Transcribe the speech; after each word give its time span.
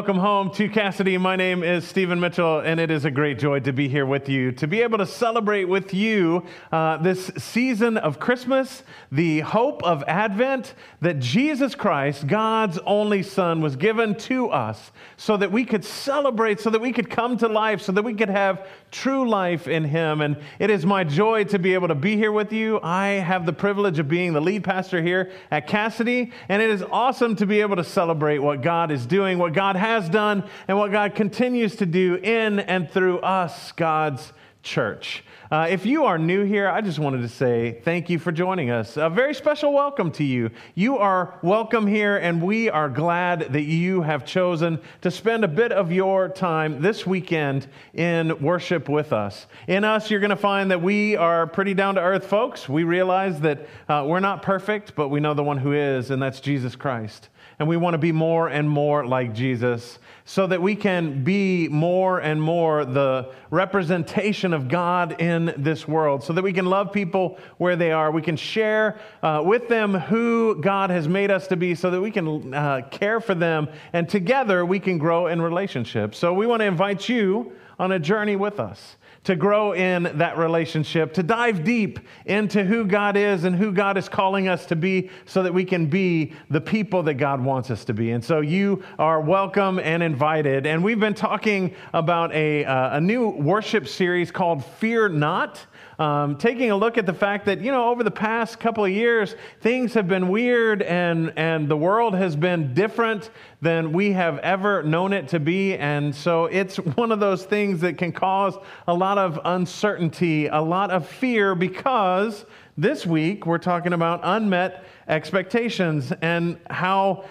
welcome 0.00 0.16
home 0.16 0.50
to 0.50 0.66
Cassidy. 0.66 1.18
My 1.18 1.36
name 1.36 1.62
is 1.62 1.86
Stephen 1.86 2.18
Mitchell, 2.20 2.60
and 2.60 2.80
it 2.80 2.90
is 2.90 3.04
a 3.04 3.10
great 3.10 3.38
joy 3.38 3.60
to 3.60 3.70
be 3.70 3.86
here 3.86 4.06
with 4.06 4.30
you, 4.30 4.50
to 4.52 4.66
be 4.66 4.80
able 4.80 4.96
to 4.96 5.04
celebrate 5.04 5.66
with 5.66 5.92
you 5.92 6.42
uh, 6.72 6.96
this 6.96 7.30
season 7.36 7.98
of 7.98 8.18
Christmas, 8.18 8.82
the 9.12 9.40
hope 9.40 9.82
of 9.82 10.02
Advent 10.04 10.72
that 11.02 11.18
Jesus 11.18 11.74
Christ, 11.74 12.26
God's 12.26 12.78
only 12.86 13.22
Son, 13.22 13.60
was 13.60 13.76
given 13.76 14.14
to 14.20 14.48
us 14.48 14.90
so 15.18 15.36
that 15.36 15.52
we 15.52 15.66
could 15.66 15.84
celebrate, 15.84 16.60
so 16.60 16.70
that 16.70 16.80
we 16.80 16.92
could 16.92 17.10
come 17.10 17.36
to 17.36 17.46
life, 17.46 17.82
so 17.82 17.92
that 17.92 18.02
we 18.02 18.14
could 18.14 18.30
have 18.30 18.66
true 18.90 19.28
life 19.28 19.68
in 19.68 19.84
Him. 19.84 20.22
And 20.22 20.38
it 20.58 20.70
is 20.70 20.86
my 20.86 21.04
joy 21.04 21.44
to 21.44 21.58
be 21.58 21.74
able 21.74 21.88
to 21.88 21.94
be 21.94 22.16
here 22.16 22.32
with 22.32 22.54
you. 22.54 22.80
I 22.82 23.08
have 23.08 23.44
the 23.44 23.52
privilege 23.52 23.98
of 23.98 24.08
being 24.08 24.32
the 24.32 24.40
lead 24.40 24.64
pastor 24.64 25.02
here 25.02 25.30
at 25.50 25.66
Cassidy, 25.66 26.32
and 26.48 26.62
it 26.62 26.70
is 26.70 26.82
awesome 26.90 27.36
to 27.36 27.44
be 27.44 27.60
able 27.60 27.76
to 27.76 27.84
celebrate 27.84 28.38
what 28.38 28.62
God 28.62 28.90
is 28.90 29.04
doing, 29.04 29.36
what 29.36 29.52
God 29.52 29.76
has 29.76 29.89
done, 30.08 30.44
and 30.68 30.78
what 30.78 30.92
God 30.92 31.14
continues 31.14 31.76
to 31.76 31.86
do 31.86 32.14
in 32.14 32.60
and 32.60 32.88
through 32.88 33.18
us, 33.18 33.72
God's 33.72 34.32
church. 34.62 35.24
Uh, 35.50 35.66
if 35.68 35.84
you 35.84 36.04
are 36.04 36.16
new 36.16 36.44
here, 36.44 36.68
I 36.68 36.80
just 36.80 37.00
wanted 37.00 37.22
to 37.22 37.28
say 37.28 37.80
thank 37.82 38.08
you 38.08 38.20
for 38.20 38.30
joining 38.30 38.70
us. 38.70 38.96
A 38.96 39.10
very 39.10 39.34
special 39.34 39.72
welcome 39.72 40.12
to 40.12 40.22
you. 40.22 40.50
You 40.76 40.98
are 40.98 41.40
welcome 41.42 41.88
here, 41.88 42.18
and 42.18 42.40
we 42.40 42.70
are 42.70 42.88
glad 42.88 43.52
that 43.52 43.62
you 43.62 44.02
have 44.02 44.24
chosen 44.24 44.78
to 45.00 45.10
spend 45.10 45.44
a 45.44 45.48
bit 45.48 45.72
of 45.72 45.90
your 45.90 46.28
time 46.28 46.82
this 46.82 47.04
weekend 47.04 47.66
in 47.94 48.40
worship 48.40 48.88
with 48.88 49.12
us. 49.12 49.46
In 49.66 49.82
us, 49.82 50.08
you're 50.08 50.20
going 50.20 50.30
to 50.30 50.36
find 50.36 50.70
that 50.70 50.82
we 50.82 51.16
are 51.16 51.48
pretty 51.48 51.74
down 51.74 51.96
to 51.96 52.00
earth 52.00 52.26
folks. 52.26 52.68
We 52.68 52.84
realize 52.84 53.40
that 53.40 53.66
uh, 53.88 54.04
we're 54.06 54.20
not 54.20 54.42
perfect, 54.42 54.94
but 54.94 55.08
we 55.08 55.18
know 55.18 55.34
the 55.34 55.42
one 55.42 55.58
who 55.58 55.72
is, 55.72 56.12
and 56.12 56.22
that's 56.22 56.38
Jesus 56.38 56.76
Christ 56.76 57.28
and 57.60 57.68
we 57.68 57.76
want 57.76 57.92
to 57.92 57.98
be 57.98 58.10
more 58.10 58.48
and 58.48 58.68
more 58.68 59.06
like 59.06 59.34
Jesus 59.34 59.98
so 60.24 60.46
that 60.46 60.62
we 60.62 60.74
can 60.74 61.22
be 61.22 61.68
more 61.68 62.18
and 62.18 62.40
more 62.40 62.86
the 62.86 63.30
representation 63.50 64.54
of 64.54 64.66
God 64.66 65.20
in 65.20 65.52
this 65.58 65.86
world, 65.86 66.24
so 66.24 66.32
that 66.32 66.42
we 66.42 66.54
can 66.54 66.64
love 66.66 66.90
people 66.90 67.38
where 67.58 67.76
they 67.76 67.92
are. 67.92 68.10
We 68.10 68.22
can 68.22 68.36
share 68.36 68.98
uh, 69.22 69.42
with 69.44 69.68
them 69.68 69.92
who 69.92 70.60
God 70.60 70.88
has 70.88 71.06
made 71.06 71.30
us 71.30 71.48
to 71.48 71.56
be, 71.56 71.74
so 71.74 71.90
that 71.90 72.00
we 72.00 72.10
can 72.10 72.54
uh, 72.54 72.82
care 72.90 73.20
for 73.20 73.34
them, 73.34 73.68
and 73.92 74.08
together 74.08 74.64
we 74.64 74.80
can 74.80 74.96
grow 74.96 75.26
in 75.26 75.42
relationships. 75.42 76.16
So 76.16 76.32
we 76.32 76.46
want 76.46 76.60
to 76.60 76.66
invite 76.66 77.08
you 77.08 77.52
on 77.78 77.92
a 77.92 77.98
journey 77.98 78.36
with 78.36 78.58
us 78.58 78.96
to 79.24 79.36
grow 79.36 79.72
in 79.72 80.04
that 80.14 80.38
relationship, 80.38 81.12
to 81.14 81.22
dive 81.22 81.62
deep 81.62 81.98
into 82.24 82.64
who 82.64 82.86
God 82.86 83.16
is 83.16 83.44
and 83.44 83.54
who 83.54 83.70
God 83.70 83.98
is 83.98 84.08
calling 84.08 84.48
us 84.48 84.64
to 84.66 84.76
be 84.76 85.10
so 85.26 85.42
that 85.42 85.52
we 85.52 85.64
can 85.64 85.86
be 85.86 86.32
the 86.48 86.60
people 86.60 87.02
that 87.02 87.14
God 87.14 87.42
wants 87.42 87.70
us 87.70 87.84
to 87.84 87.94
be. 87.94 88.12
And 88.12 88.24
so 88.24 88.40
you 88.40 88.82
are 88.98 89.20
welcome 89.20 89.78
and 89.78 90.02
invited. 90.02 90.66
And 90.66 90.82
we've 90.82 91.00
been 91.00 91.14
talking 91.14 91.74
about 91.92 92.32
a, 92.32 92.64
uh, 92.64 92.96
a 92.96 93.00
new 93.00 93.28
worship 93.28 93.88
series 93.88 94.30
called 94.30 94.64
Fear 94.64 95.10
Not 95.10 95.66
um, 96.00 96.38
taking 96.38 96.70
a 96.70 96.76
look 96.76 96.96
at 96.96 97.04
the 97.04 97.12
fact 97.12 97.44
that, 97.44 97.60
you 97.60 97.70
know, 97.70 97.90
over 97.90 98.02
the 98.02 98.10
past 98.10 98.58
couple 98.58 98.82
of 98.86 98.90
years, 98.90 99.36
things 99.60 99.92
have 99.92 100.08
been 100.08 100.28
weird 100.28 100.80
and, 100.80 101.30
and 101.36 101.68
the 101.68 101.76
world 101.76 102.14
has 102.14 102.34
been 102.34 102.72
different 102.72 103.28
than 103.60 103.92
we 103.92 104.12
have 104.12 104.38
ever 104.38 104.82
known 104.82 105.12
it 105.12 105.28
to 105.28 105.38
be. 105.38 105.76
And 105.76 106.14
so 106.16 106.46
it's 106.46 106.76
one 106.96 107.12
of 107.12 107.20
those 107.20 107.44
things 107.44 107.82
that 107.82 107.98
can 107.98 108.12
cause 108.12 108.56
a 108.88 108.94
lot 108.94 109.18
of 109.18 109.38
uncertainty, 109.44 110.46
a 110.46 110.60
lot 110.60 110.90
of 110.90 111.06
fear, 111.06 111.54
because 111.54 112.46
this 112.78 113.04
week 113.04 113.44
we're 113.44 113.58
talking 113.58 113.92
about 113.92 114.20
unmet 114.22 114.84
expectations 115.06 116.14
and 116.22 116.58
how 116.70 117.26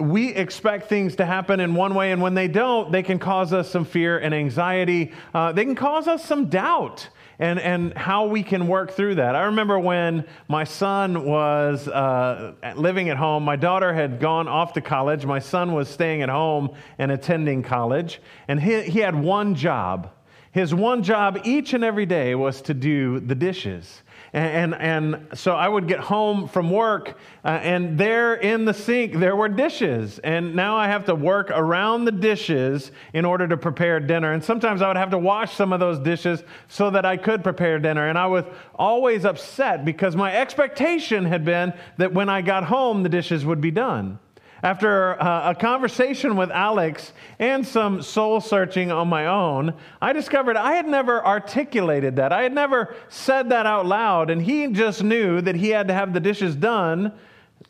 we 0.00 0.34
expect 0.34 0.88
things 0.88 1.14
to 1.16 1.26
happen 1.26 1.60
in 1.60 1.74
one 1.74 1.94
way, 1.94 2.10
and 2.10 2.20
when 2.20 2.34
they 2.34 2.48
don't, 2.48 2.90
they 2.90 3.02
can 3.02 3.18
cause 3.20 3.52
us 3.52 3.70
some 3.70 3.84
fear 3.84 4.18
and 4.18 4.34
anxiety. 4.34 5.12
Uh, 5.32 5.52
they 5.52 5.64
can 5.64 5.76
cause 5.76 6.08
us 6.08 6.24
some 6.24 6.46
doubt 6.46 7.08
and, 7.40 7.58
and 7.58 7.96
how 7.96 8.26
we 8.26 8.42
can 8.42 8.68
work 8.68 8.92
through 8.92 9.16
that. 9.16 9.34
I 9.34 9.44
remember 9.44 9.78
when 9.78 10.26
my 10.46 10.64
son 10.64 11.24
was 11.24 11.88
uh, 11.88 12.52
living 12.76 13.08
at 13.08 13.16
home, 13.16 13.42
my 13.44 13.56
daughter 13.56 13.94
had 13.94 14.20
gone 14.20 14.46
off 14.46 14.74
to 14.74 14.82
college, 14.82 15.24
my 15.24 15.38
son 15.38 15.72
was 15.72 15.88
staying 15.88 16.20
at 16.20 16.28
home 16.28 16.74
and 16.98 17.10
attending 17.10 17.62
college, 17.62 18.20
and 18.46 18.60
he, 18.62 18.82
he 18.82 18.98
had 19.00 19.14
one 19.14 19.54
job. 19.54 20.12
His 20.52 20.74
one 20.74 21.02
job 21.02 21.40
each 21.44 21.72
and 21.72 21.82
every 21.82 22.06
day 22.06 22.34
was 22.34 22.60
to 22.62 22.74
do 22.74 23.20
the 23.20 23.34
dishes. 23.34 24.02
And, 24.32 24.74
and, 24.74 25.14
and, 25.14 25.38
so 25.38 25.56
I 25.56 25.68
would 25.68 25.88
get 25.88 25.98
home 25.98 26.46
from 26.46 26.70
work, 26.70 27.18
uh, 27.44 27.48
and 27.48 27.98
there 27.98 28.34
in 28.34 28.64
the 28.64 28.72
sink, 28.72 29.14
there 29.14 29.34
were 29.34 29.48
dishes. 29.48 30.20
And 30.20 30.54
now 30.54 30.76
I 30.76 30.86
have 30.86 31.04
to 31.06 31.14
work 31.14 31.50
around 31.50 32.04
the 32.04 32.12
dishes 32.12 32.92
in 33.12 33.24
order 33.24 33.48
to 33.48 33.56
prepare 33.56 33.98
dinner. 33.98 34.32
And 34.32 34.42
sometimes 34.42 34.82
I 34.82 34.88
would 34.88 34.96
have 34.96 35.10
to 35.10 35.18
wash 35.18 35.54
some 35.56 35.72
of 35.72 35.80
those 35.80 35.98
dishes 35.98 36.44
so 36.68 36.90
that 36.90 37.04
I 37.04 37.16
could 37.16 37.42
prepare 37.42 37.80
dinner. 37.80 38.08
And 38.08 38.16
I 38.16 38.26
was 38.26 38.44
always 38.76 39.24
upset 39.24 39.84
because 39.84 40.14
my 40.14 40.36
expectation 40.36 41.24
had 41.24 41.44
been 41.44 41.72
that 41.96 42.12
when 42.12 42.28
I 42.28 42.42
got 42.42 42.64
home, 42.64 43.02
the 43.02 43.08
dishes 43.08 43.44
would 43.44 43.60
be 43.60 43.72
done. 43.72 44.20
After 44.62 45.20
uh, 45.20 45.50
a 45.50 45.54
conversation 45.54 46.36
with 46.36 46.50
Alex 46.50 47.12
and 47.38 47.66
some 47.66 48.02
soul 48.02 48.40
searching 48.40 48.90
on 48.90 49.08
my 49.08 49.26
own, 49.26 49.74
I 50.02 50.12
discovered 50.12 50.56
I 50.56 50.72
had 50.72 50.86
never 50.86 51.24
articulated 51.24 52.16
that. 52.16 52.32
I 52.32 52.42
had 52.42 52.52
never 52.52 52.94
said 53.08 53.48
that 53.50 53.64
out 53.64 53.86
loud, 53.86 54.28
and 54.28 54.42
he 54.42 54.66
just 54.68 55.02
knew 55.02 55.40
that 55.40 55.54
he 55.54 55.70
had 55.70 55.88
to 55.88 55.94
have 55.94 56.12
the 56.12 56.20
dishes 56.20 56.54
done 56.54 57.12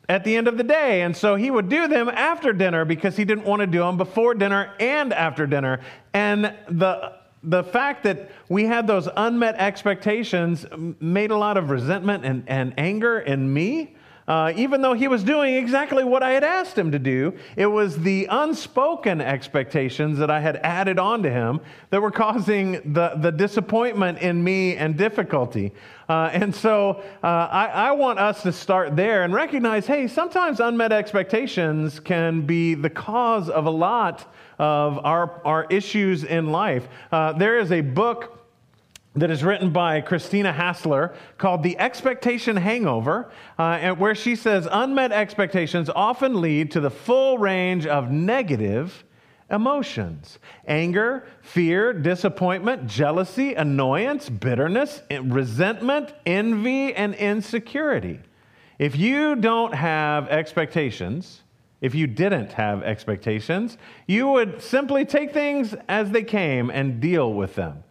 at 0.09 0.25
the 0.25 0.37
end 0.37 0.49
of 0.49 0.57
the 0.57 0.65
day. 0.65 1.03
And 1.03 1.17
so 1.17 1.37
he 1.37 1.51
would 1.51 1.69
do 1.69 1.87
them 1.87 2.09
after 2.09 2.53
dinner 2.53 2.85
because 2.85 3.17
he 3.17 3.25
didn't 3.25 3.45
want 3.45 3.61
to 3.61 3.67
do 3.67 3.79
them 3.79 3.97
before 3.97 4.35
dinner 4.35 4.75
and 4.81 5.13
after 5.13 5.47
dinner. 5.47 5.81
And 6.13 6.55
the 6.69 7.21
the 7.43 7.65
fact 7.65 8.03
that 8.03 8.31
we 8.51 8.65
had 8.65 8.87
those 8.87 9.09
unmet 9.17 9.55
expectations 9.55 10.67
made 11.01 11.31
a 11.31 11.37
lot 11.37 11.57
of 11.57 11.71
resentment 11.71 12.23
and, 12.23 12.45
and 12.47 12.75
anger 12.77 13.21
in 13.21 13.51
me 13.51 13.97
uh, 14.31 14.53
even 14.55 14.81
though 14.81 14.95
he 14.95 15.09
was 15.09 15.25
doing 15.25 15.57
exactly 15.57 16.05
what 16.05 16.23
I 16.23 16.31
had 16.31 16.45
asked 16.45 16.79
him 16.79 16.93
to 16.93 17.01
do, 17.01 17.35
it 17.57 17.67
was 17.67 17.99
the 17.99 18.29
unspoken 18.31 19.21
expectations 19.21 20.19
that 20.19 20.31
I 20.31 20.39
had 20.39 20.59
added 20.59 21.01
on 21.01 21.25
to 21.25 21.31
him 21.31 21.59
that 21.91 22.01
were 22.01 22.13
causing 22.13 22.93
the, 22.93 23.17
the 23.17 23.33
disappointment 23.33 24.19
in 24.19 24.45
me 24.45 24.77
and 24.77 24.97
difficulty. 24.97 25.73
Uh, 26.09 26.31
and 26.33 26.55
so 26.55 27.03
uh, 27.25 27.27
I, 27.27 27.67
I 27.75 27.91
want 27.91 28.21
us 28.21 28.45
to 28.45 28.53
start 28.53 28.95
there 28.95 29.25
and 29.25 29.35
recognize 29.35 29.89
hey, 29.89 30.07
sometimes 30.07 30.61
unmet 30.61 30.93
expectations 30.93 31.99
can 31.99 32.43
be 32.43 32.75
the 32.75 32.91
cause 32.91 33.49
of 33.49 33.67
a 33.67 33.71
lot 33.71 34.33
of 34.61 35.05
our, 35.05 35.41
our 35.45 35.67
issues 35.71 36.23
in 36.23 36.53
life. 36.53 36.87
Uh, 37.11 37.33
there 37.33 37.59
is 37.59 37.73
a 37.73 37.81
book 37.81 38.40
that 39.15 39.31
is 39.31 39.43
written 39.43 39.71
by 39.71 40.01
Christine 40.01 40.45
Hassler 40.45 41.15
called 41.37 41.63
The 41.63 41.77
Expectation 41.79 42.57
Hangover, 42.57 43.31
uh, 43.59 43.91
where 43.93 44.15
she 44.15 44.37
says 44.37 44.69
unmet 44.71 45.11
expectations 45.11 45.91
often 45.91 46.41
lead 46.41 46.71
to 46.73 46.81
the 46.81 46.91
full 46.91 47.39
range 47.39 47.87
of 47.87 48.11
negative 48.11 49.05
emotions 49.51 50.39
anger, 50.69 51.27
fear, 51.43 51.93
disappointment, 51.93 52.87
jealousy, 52.87 53.55
annoyance, 53.55 54.29
bitterness, 54.29 55.03
resentment, 55.23 56.15
envy, 56.25 56.95
and 56.95 57.15
insecurity. 57.17 58.21
If 58.79 58.97
you 58.97 59.35
don't 59.35 59.75
have 59.75 60.29
expectations, 60.29 61.43
if 61.81 61.95
you 61.95 62.07
didn't 62.07 62.53
have 62.53 62.85
expectations, 62.85 63.77
you 64.07 64.29
would 64.29 64.63
simply 64.63 65.05
take 65.05 65.33
things 65.33 65.75
as 65.89 66.11
they 66.13 66.23
came 66.23 66.71
and 66.71 67.01
deal 67.01 67.35
with 67.35 67.57
them. 67.57 67.83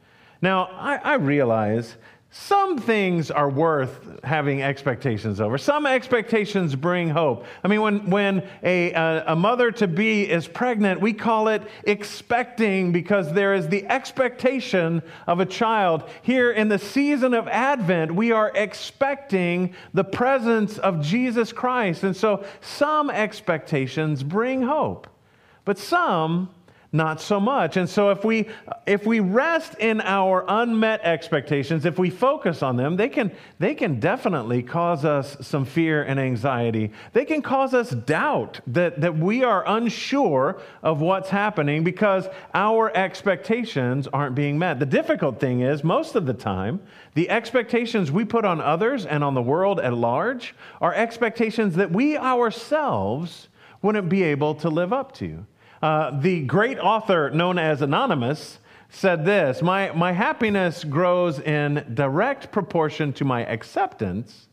Now, 0.42 0.66
I, 0.66 0.96
I 0.98 1.14
realize 1.16 1.96
some 2.32 2.78
things 2.78 3.32
are 3.32 3.50
worth 3.50 4.24
having 4.24 4.62
expectations 4.62 5.42
over. 5.42 5.58
Some 5.58 5.88
expectations 5.88 6.76
bring 6.76 7.10
hope. 7.10 7.44
I 7.64 7.68
mean, 7.68 7.82
when, 7.82 8.10
when 8.12 8.48
a, 8.62 8.94
a, 8.94 9.24
a 9.30 9.36
mother 9.36 9.72
to 9.72 9.88
be 9.88 10.30
is 10.30 10.48
pregnant, 10.48 11.02
we 11.02 11.12
call 11.12 11.48
it 11.48 11.64
expecting 11.86 12.92
because 12.92 13.34
there 13.34 13.56
is 13.56 13.68
the 13.68 13.84
expectation 13.88 15.02
of 15.26 15.40
a 15.40 15.46
child. 15.46 16.04
Here 16.22 16.52
in 16.52 16.70
the 16.70 16.78
season 16.78 17.34
of 17.34 17.48
Advent, 17.48 18.14
we 18.14 18.32
are 18.32 18.52
expecting 18.54 19.74
the 19.96 20.04
presence 20.04 20.78
of 20.78 21.02
Jesus 21.02 21.52
Christ. 21.52 22.04
And 22.04 22.16
so 22.16 22.46
some 22.62 23.10
expectations 23.10 24.22
bring 24.22 24.62
hope, 24.62 25.08
but 25.66 25.80
some 25.80 26.52
not 26.92 27.22
so 27.22 27.40
much. 27.40 27.78
And 27.78 27.88
so 27.88 28.10
if 28.10 28.26
we 28.26 28.48
if 28.88 29.06
we 29.06 29.20
rest 29.20 29.76
in 29.76 30.02
our 30.02 30.44
unmet 30.48 31.02
expectations, 31.04 31.86
if 31.86 32.00
we 32.00 32.10
focus 32.10 32.64
on 32.64 32.78
them, 32.78 32.96
they 32.96 33.10
can 33.10 33.32
they 33.60 33.76
can 33.76 34.00
definitely 34.00 34.64
cause 34.64 35.06
us 35.06 35.38
some 35.42 35.66
fear 35.66 36.02
and 36.02 36.20
anxiety. 36.20 36.92
They 37.14 37.26
can 37.26 37.44
cause 37.44 37.76
us 37.76 37.92
doubt 37.92 38.62
that 38.68 39.02
that 39.02 39.16
we 39.16 39.44
are 39.44 39.64
unsure 39.68 40.62
of 40.82 41.00
what's 41.00 41.30
happening 41.30 41.84
because 41.84 42.28
our 42.56 42.96
expectations 42.98 44.08
aren't 44.08 44.34
being 44.34 44.58
met. 44.58 44.80
The 44.80 44.88
difficult 44.88 45.40
thing 45.40 45.62
is 45.62 45.84
most 45.84 46.16
of 46.16 46.26
the 46.26 46.34
time, 46.34 46.82
the 47.14 47.30
expectations 47.30 48.12
we 48.12 48.26
put 48.26 48.46
on 48.46 48.62
others 48.62 49.06
and 49.06 49.24
on 49.24 49.36
the 49.36 49.44
world 49.44 49.80
at 49.80 49.94
large 49.94 50.56
are 50.82 50.94
expectations 50.96 51.76
that 51.76 51.92
we 51.92 52.18
ourselves 52.18 53.50
wouldn't 53.84 54.10
be 54.10 54.24
able 54.24 54.56
to 54.56 54.70
live 54.70 54.92
up 54.92 55.12
to. 55.14 55.46
Uh, 55.82 56.20
the 56.20 56.42
great 56.42 56.78
author 56.78 57.30
known 57.30 57.58
as 57.58 57.82
Anonymous 57.82 58.60
said 58.90 59.24
this 59.24 59.62
my, 59.62 59.92
my 59.92 60.12
happiness 60.12 60.84
grows 60.84 61.40
in 61.40 61.86
direct 61.94 62.52
proportion 62.52 63.14
to 63.14 63.24
my 63.24 63.46
acceptance 63.46 64.48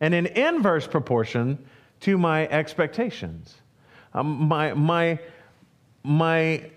and 0.00 0.14
in 0.14 0.26
inverse 0.26 0.86
proportion 0.86 1.58
to 2.00 2.18
my 2.18 2.46
expectations. 2.48 3.56
Um, 4.14 4.48
my, 4.48 4.74
my, 4.74 5.18
my 6.02 6.70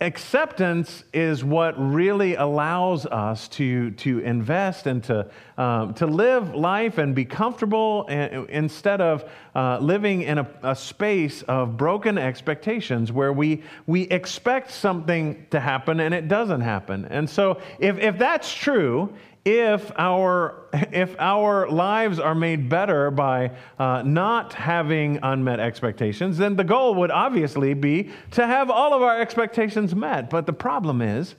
acceptance 0.00 1.04
is 1.12 1.44
what 1.44 1.74
really 1.78 2.34
allows 2.34 3.06
us 3.06 3.46
to, 3.48 3.92
to 3.92 4.18
invest 4.20 4.86
and 4.86 5.04
to, 5.04 5.30
um, 5.56 5.94
to 5.94 6.06
live 6.06 6.54
life 6.54 6.98
and 6.98 7.14
be 7.14 7.24
comfortable 7.24 8.06
instead 8.06 9.00
of 9.00 9.30
uh, 9.54 9.78
living 9.78 10.22
in 10.22 10.38
a, 10.38 10.50
a, 10.62 10.74
space 10.74 11.42
of 11.42 11.76
broken 11.76 12.18
expectations 12.18 13.12
where 13.12 13.32
we, 13.32 13.62
we 13.86 14.02
expect 14.02 14.72
something 14.72 15.46
to 15.50 15.60
happen 15.60 16.00
and 16.00 16.12
it 16.12 16.26
doesn't 16.26 16.60
happen. 16.60 17.04
And 17.04 17.30
so, 17.30 17.60
if, 17.78 17.96
if 17.98 18.18
that's 18.18 18.52
true, 18.52 19.14
if 19.44 19.92
our, 19.98 20.68
if 20.72 21.14
our 21.18 21.68
lives 21.68 22.18
are 22.18 22.34
made 22.34 22.68
better 22.68 23.10
by 23.10 23.50
uh, 23.78 24.02
not 24.02 24.54
having 24.54 25.18
unmet 25.22 25.60
expectations, 25.60 26.38
then 26.38 26.56
the 26.56 26.64
goal 26.64 26.94
would 26.94 27.10
obviously 27.10 27.74
be 27.74 28.10
to 28.30 28.46
have 28.46 28.70
all 28.70 28.94
of 28.94 29.02
our 29.02 29.20
expectations 29.20 29.94
met. 29.94 30.30
But 30.30 30.46
the 30.46 30.52
problem 30.52 31.02
is, 31.02 31.34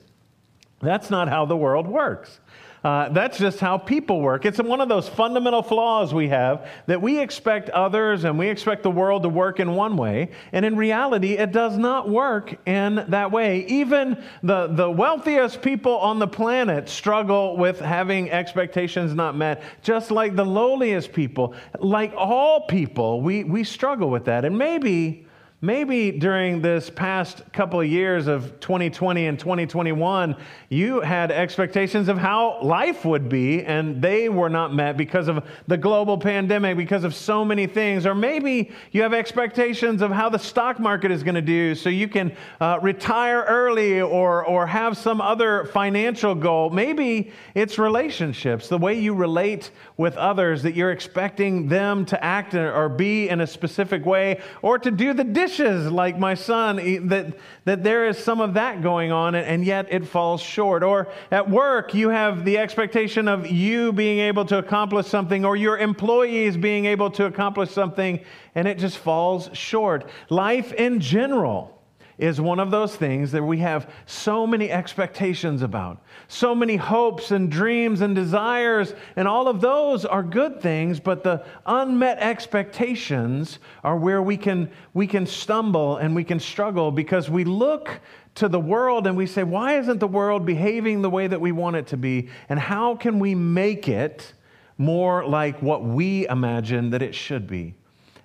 that's 0.80 1.10
not 1.10 1.28
how 1.28 1.46
the 1.46 1.56
world 1.56 1.88
works. 1.88 2.40
Uh, 2.86 3.08
that's 3.08 3.36
just 3.36 3.58
how 3.58 3.76
people 3.76 4.20
work. 4.20 4.44
It's 4.44 4.62
one 4.62 4.80
of 4.80 4.88
those 4.88 5.08
fundamental 5.08 5.60
flaws 5.60 6.14
we 6.14 6.28
have 6.28 6.68
that 6.86 7.02
we 7.02 7.18
expect 7.18 7.68
others 7.70 8.22
and 8.22 8.38
we 8.38 8.48
expect 8.48 8.84
the 8.84 8.92
world 8.92 9.24
to 9.24 9.28
work 9.28 9.58
in 9.58 9.74
one 9.74 9.96
way. 9.96 10.30
And 10.52 10.64
in 10.64 10.76
reality, 10.76 11.32
it 11.32 11.50
does 11.50 11.76
not 11.76 12.08
work 12.08 12.54
in 12.64 13.04
that 13.08 13.32
way. 13.32 13.66
Even 13.66 14.22
the, 14.44 14.68
the 14.68 14.88
wealthiest 14.88 15.62
people 15.62 15.96
on 15.96 16.20
the 16.20 16.28
planet 16.28 16.88
struggle 16.88 17.56
with 17.56 17.80
having 17.80 18.30
expectations 18.30 19.14
not 19.14 19.34
met, 19.34 19.64
just 19.82 20.12
like 20.12 20.36
the 20.36 20.46
lowliest 20.46 21.12
people. 21.12 21.56
Like 21.80 22.14
all 22.16 22.68
people, 22.68 23.20
we, 23.20 23.42
we 23.42 23.64
struggle 23.64 24.10
with 24.10 24.26
that. 24.26 24.44
And 24.44 24.56
maybe 24.56 25.25
Maybe 25.62 26.10
during 26.10 26.60
this 26.60 26.90
past 26.90 27.50
couple 27.54 27.80
of 27.80 27.86
years 27.86 28.26
of 28.26 28.60
2020 28.60 29.26
and 29.26 29.38
2021, 29.38 30.36
you 30.68 31.00
had 31.00 31.32
expectations 31.32 32.10
of 32.10 32.18
how 32.18 32.60
life 32.62 33.06
would 33.06 33.30
be, 33.30 33.64
and 33.64 34.02
they 34.02 34.28
were 34.28 34.50
not 34.50 34.74
met 34.74 34.98
because 34.98 35.28
of 35.28 35.42
the 35.66 35.78
global 35.78 36.18
pandemic, 36.18 36.76
because 36.76 37.04
of 37.04 37.14
so 37.14 37.42
many 37.42 37.66
things. 37.66 38.04
Or 38.04 38.14
maybe 38.14 38.70
you 38.92 39.00
have 39.00 39.14
expectations 39.14 40.02
of 40.02 40.10
how 40.10 40.28
the 40.28 40.38
stock 40.38 40.78
market 40.78 41.10
is 41.10 41.22
going 41.22 41.36
to 41.36 41.40
do 41.40 41.74
so 41.74 41.88
you 41.88 42.06
can 42.06 42.36
uh, 42.60 42.78
retire 42.82 43.42
early 43.48 44.02
or, 44.02 44.44
or 44.44 44.66
have 44.66 44.98
some 44.98 45.22
other 45.22 45.64
financial 45.72 46.34
goal. 46.34 46.68
Maybe 46.68 47.32
it's 47.54 47.78
relationships, 47.78 48.68
the 48.68 48.76
way 48.76 49.00
you 49.00 49.14
relate 49.14 49.70
with 49.96 50.18
others, 50.18 50.62
that 50.64 50.74
you're 50.74 50.92
expecting 50.92 51.66
them 51.66 52.04
to 52.04 52.22
act 52.22 52.54
or 52.54 52.90
be 52.90 53.30
in 53.30 53.40
a 53.40 53.46
specific 53.46 54.04
way 54.04 54.42
or 54.60 54.78
to 54.78 54.90
do 54.90 55.14
the 55.14 55.24
dishes 55.46 55.90
like 55.90 56.18
my 56.18 56.34
son, 56.34 57.08
that, 57.08 57.36
that 57.64 57.84
there 57.84 58.06
is 58.06 58.18
some 58.18 58.40
of 58.40 58.54
that 58.54 58.82
going 58.82 59.12
on 59.12 59.34
and 59.34 59.64
yet 59.64 59.86
it 59.90 60.06
falls 60.06 60.40
short. 60.40 60.82
Or 60.82 61.08
at 61.30 61.48
work, 61.48 61.94
you 61.94 62.08
have 62.08 62.44
the 62.44 62.58
expectation 62.58 63.28
of 63.28 63.46
you 63.46 63.92
being 63.92 64.18
able 64.18 64.44
to 64.46 64.58
accomplish 64.58 65.06
something 65.06 65.44
or 65.44 65.56
your 65.56 65.78
employees 65.78 66.56
being 66.56 66.86
able 66.86 67.10
to 67.12 67.26
accomplish 67.26 67.70
something 67.70 68.20
and 68.54 68.66
it 68.66 68.78
just 68.78 68.98
falls 68.98 69.50
short. 69.52 70.08
Life 70.30 70.72
in 70.72 71.00
general 71.00 71.75
is 72.18 72.40
one 72.40 72.58
of 72.58 72.70
those 72.70 72.96
things 72.96 73.32
that 73.32 73.42
we 73.42 73.58
have 73.58 73.90
so 74.06 74.46
many 74.46 74.70
expectations 74.70 75.60
about, 75.60 76.02
so 76.28 76.54
many 76.54 76.76
hopes 76.76 77.30
and 77.30 77.50
dreams 77.50 78.00
and 78.00 78.14
desires, 78.14 78.94
and 79.16 79.28
all 79.28 79.48
of 79.48 79.60
those 79.60 80.04
are 80.04 80.22
good 80.22 80.60
things, 80.60 80.98
but 80.98 81.22
the 81.22 81.44
unmet 81.66 82.18
expectations 82.18 83.58
are 83.84 83.96
where 83.96 84.22
we 84.22 84.36
can, 84.36 84.70
we 84.94 85.06
can 85.06 85.26
stumble 85.26 85.98
and 85.98 86.14
we 86.14 86.24
can 86.24 86.40
struggle 86.40 86.90
because 86.90 87.28
we 87.28 87.44
look 87.44 88.00
to 88.36 88.48
the 88.48 88.60
world 88.60 89.06
and 89.06 89.16
we 89.16 89.26
say, 89.26 89.42
why 89.42 89.78
isn't 89.78 89.98
the 89.98 90.06
world 90.06 90.46
behaving 90.46 91.02
the 91.02 91.10
way 91.10 91.26
that 91.26 91.40
we 91.40 91.52
want 91.52 91.76
it 91.76 91.86
to 91.88 91.96
be? 91.96 92.28
And 92.48 92.58
how 92.58 92.94
can 92.94 93.18
we 93.18 93.34
make 93.34 93.88
it 93.88 94.32
more 94.78 95.26
like 95.26 95.60
what 95.60 95.82
we 95.82 96.26
imagine 96.28 96.90
that 96.90 97.02
it 97.02 97.14
should 97.14 97.46
be? 97.46 97.74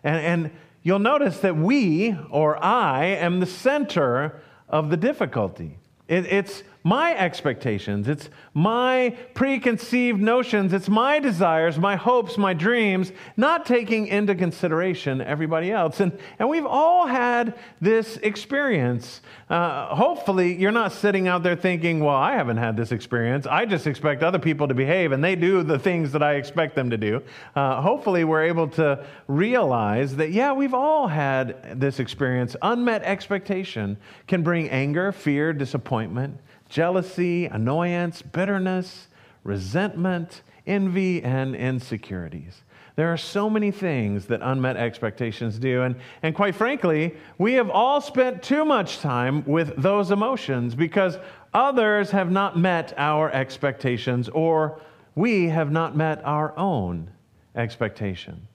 And, 0.03 0.17
and 0.25 0.51
you'll 0.83 0.99
notice 0.99 1.39
that 1.39 1.55
we, 1.55 2.17
or 2.29 2.63
I, 2.63 3.05
am 3.05 3.39
the 3.39 3.45
center 3.45 4.41
of 4.69 4.89
the 4.89 4.97
difficulty. 4.97 5.77
It, 6.07 6.25
it's 6.25 6.63
my 6.83 7.15
expectations, 7.15 8.07
it's 8.07 8.29
my 8.53 9.15
preconceived 9.35 10.19
notions, 10.19 10.73
it's 10.73 10.89
my 10.89 11.19
desires, 11.19 11.77
my 11.77 11.95
hopes, 11.95 12.37
my 12.37 12.53
dreams, 12.53 13.11
not 13.37 13.67
taking 13.67 14.07
into 14.07 14.33
consideration 14.33 15.21
everybody 15.21 15.71
else. 15.71 15.99
And, 15.99 16.17
and 16.39 16.49
we've 16.49 16.65
all 16.65 17.05
had 17.05 17.57
this 17.79 18.17
experience. 18.17 19.21
Uh, 19.47 19.93
hopefully, 19.93 20.55
you're 20.55 20.71
not 20.71 20.91
sitting 20.91 21.27
out 21.27 21.43
there 21.43 21.55
thinking, 21.55 21.99
well, 21.99 22.15
I 22.15 22.33
haven't 22.33 22.57
had 22.57 22.75
this 22.75 22.91
experience. 22.91 23.45
I 23.45 23.65
just 23.65 23.85
expect 23.85 24.23
other 24.23 24.39
people 24.39 24.67
to 24.67 24.73
behave 24.73 25.11
and 25.11 25.23
they 25.23 25.35
do 25.35 25.61
the 25.61 25.77
things 25.77 26.11
that 26.13 26.23
I 26.23 26.35
expect 26.35 26.75
them 26.75 26.89
to 26.89 26.97
do. 26.97 27.21
Uh, 27.55 27.79
hopefully, 27.81 28.23
we're 28.23 28.43
able 28.43 28.67
to 28.69 29.05
realize 29.27 30.15
that, 30.15 30.31
yeah, 30.31 30.51
we've 30.51 30.73
all 30.73 31.07
had 31.07 31.79
this 31.79 31.99
experience. 31.99 32.55
Unmet 32.63 33.03
expectation 33.03 33.97
can 34.25 34.41
bring 34.41 34.67
anger, 34.69 35.11
fear, 35.11 35.53
disappointment 35.53 36.39
jealousy, 36.71 37.45
annoyance, 37.45 38.21
bitterness, 38.21 39.07
resentment, 39.44 40.41
envy, 40.65 41.21
and 41.21 41.56
insecurities. 41.56 42.63
There 42.95 43.12
are 43.12 43.18
so 43.18 43.50
many 43.50 43.71
things 43.71 44.25
that 44.27 44.41
unmet 44.41 44.77
expectations 44.77 45.59
do. 45.59 45.83
And, 45.83 45.95
and 46.23 46.33
quite 46.33 46.56
frankly, 46.56 47.15
we 47.38 47.53
have 47.53 47.69
all 47.69 48.01
spent 48.01 48.41
too 48.41 48.65
much 48.65 49.00
time 49.00 49.44
with 49.45 49.75
those 49.75 50.12
emotions 50.12 50.75
because 50.75 51.18
others 51.53 52.12
have 52.12 52.31
not 52.31 52.57
met 52.57 52.94
our 52.97 53.31
expectations 53.31 54.29
or 54.29 54.81
we 55.15 55.50
have 55.50 55.71
not 55.71 55.95
met 55.95 56.24
our 56.24 56.57
own 56.57 57.09
expectation. 57.56 58.47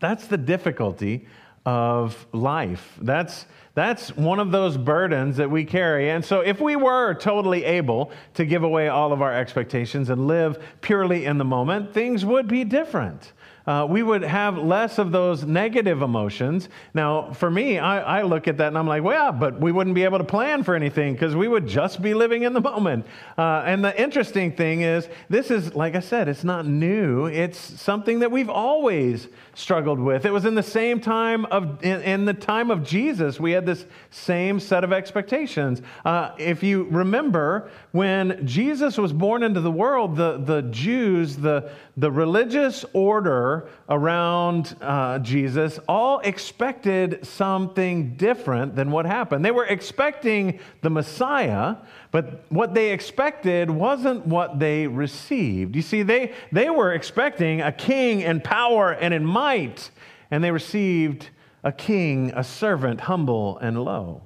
That's 0.00 0.26
the 0.26 0.38
difficulty 0.38 1.26
of 1.64 2.26
life. 2.32 2.96
That's 3.02 3.46
that's 3.76 4.08
one 4.16 4.40
of 4.40 4.50
those 4.50 4.78
burdens 4.78 5.36
that 5.36 5.50
we 5.50 5.66
carry. 5.66 6.10
And 6.10 6.24
so, 6.24 6.40
if 6.40 6.62
we 6.62 6.76
were 6.76 7.12
totally 7.12 7.62
able 7.62 8.10
to 8.32 8.46
give 8.46 8.62
away 8.62 8.88
all 8.88 9.12
of 9.12 9.20
our 9.20 9.34
expectations 9.34 10.08
and 10.08 10.26
live 10.26 10.58
purely 10.80 11.26
in 11.26 11.36
the 11.36 11.44
moment, 11.44 11.92
things 11.92 12.24
would 12.24 12.48
be 12.48 12.64
different 12.64 13.32
uh, 13.66 13.84
we 13.88 14.02
would 14.02 14.22
have 14.22 14.56
less 14.56 14.98
of 14.98 15.10
those 15.10 15.44
negative 15.44 16.00
emotions. 16.00 16.68
Now, 16.94 17.32
for 17.32 17.50
me, 17.50 17.78
I, 17.78 18.20
I 18.20 18.22
look 18.22 18.46
at 18.46 18.58
that 18.58 18.68
and 18.68 18.78
I'm 18.78 18.86
like, 18.86 19.02
well, 19.02 19.32
but 19.32 19.60
we 19.60 19.72
wouldn't 19.72 19.94
be 19.94 20.04
able 20.04 20.18
to 20.18 20.24
plan 20.24 20.62
for 20.62 20.76
anything 20.76 21.14
because 21.14 21.34
we 21.34 21.48
would 21.48 21.66
just 21.66 22.00
be 22.00 22.14
living 22.14 22.44
in 22.44 22.52
the 22.52 22.60
moment. 22.60 23.06
Uh, 23.36 23.64
and 23.66 23.84
the 23.84 24.00
interesting 24.00 24.52
thing 24.52 24.82
is, 24.82 25.08
this 25.28 25.50
is, 25.50 25.74
like 25.74 25.96
I 25.96 26.00
said, 26.00 26.28
it's 26.28 26.44
not 26.44 26.64
new. 26.66 27.26
It's 27.26 27.58
something 27.58 28.20
that 28.20 28.30
we've 28.30 28.50
always 28.50 29.26
struggled 29.54 29.98
with. 29.98 30.24
It 30.24 30.32
was 30.32 30.44
in 30.44 30.54
the 30.54 30.62
same 30.62 31.00
time 31.00 31.44
of, 31.46 31.82
in, 31.82 32.02
in 32.02 32.24
the 32.24 32.34
time 32.34 32.70
of 32.70 32.84
Jesus, 32.84 33.40
we 33.40 33.50
had 33.50 33.65
this 33.66 33.84
same 34.10 34.58
set 34.58 34.84
of 34.84 34.92
expectations. 34.92 35.82
Uh, 36.04 36.30
if 36.38 36.62
you 36.62 36.84
remember, 36.84 37.70
when 37.92 38.46
Jesus 38.46 38.96
was 38.96 39.12
born 39.12 39.42
into 39.42 39.60
the 39.60 39.70
world, 39.70 40.16
the, 40.16 40.38
the 40.38 40.62
Jews, 40.62 41.36
the, 41.36 41.70
the 41.96 42.10
religious 42.10 42.84
order 42.92 43.68
around 43.88 44.76
uh, 44.80 45.18
Jesus 45.18 45.78
all 45.88 46.20
expected 46.20 47.26
something 47.26 48.16
different 48.16 48.74
than 48.76 48.90
what 48.90 49.06
happened. 49.06 49.44
They 49.44 49.50
were 49.50 49.66
expecting 49.66 50.58
the 50.82 50.90
Messiah, 50.90 51.76
but 52.10 52.44
what 52.50 52.74
they 52.74 52.92
expected 52.92 53.70
wasn't 53.70 54.26
what 54.26 54.58
they 54.58 54.86
received. 54.86 55.76
You 55.76 55.82
see, 55.82 56.02
they, 56.02 56.32
they 56.52 56.70
were 56.70 56.92
expecting 56.92 57.60
a 57.60 57.72
king 57.72 58.20
in 58.20 58.40
power 58.40 58.92
and 58.92 59.12
in 59.12 59.24
might, 59.24 59.90
and 60.30 60.42
they 60.42 60.50
received 60.50 61.30
a 61.66 61.72
king, 61.72 62.32
a 62.36 62.44
servant, 62.44 63.00
humble 63.00 63.58
and 63.58 63.82
low. 63.82 64.22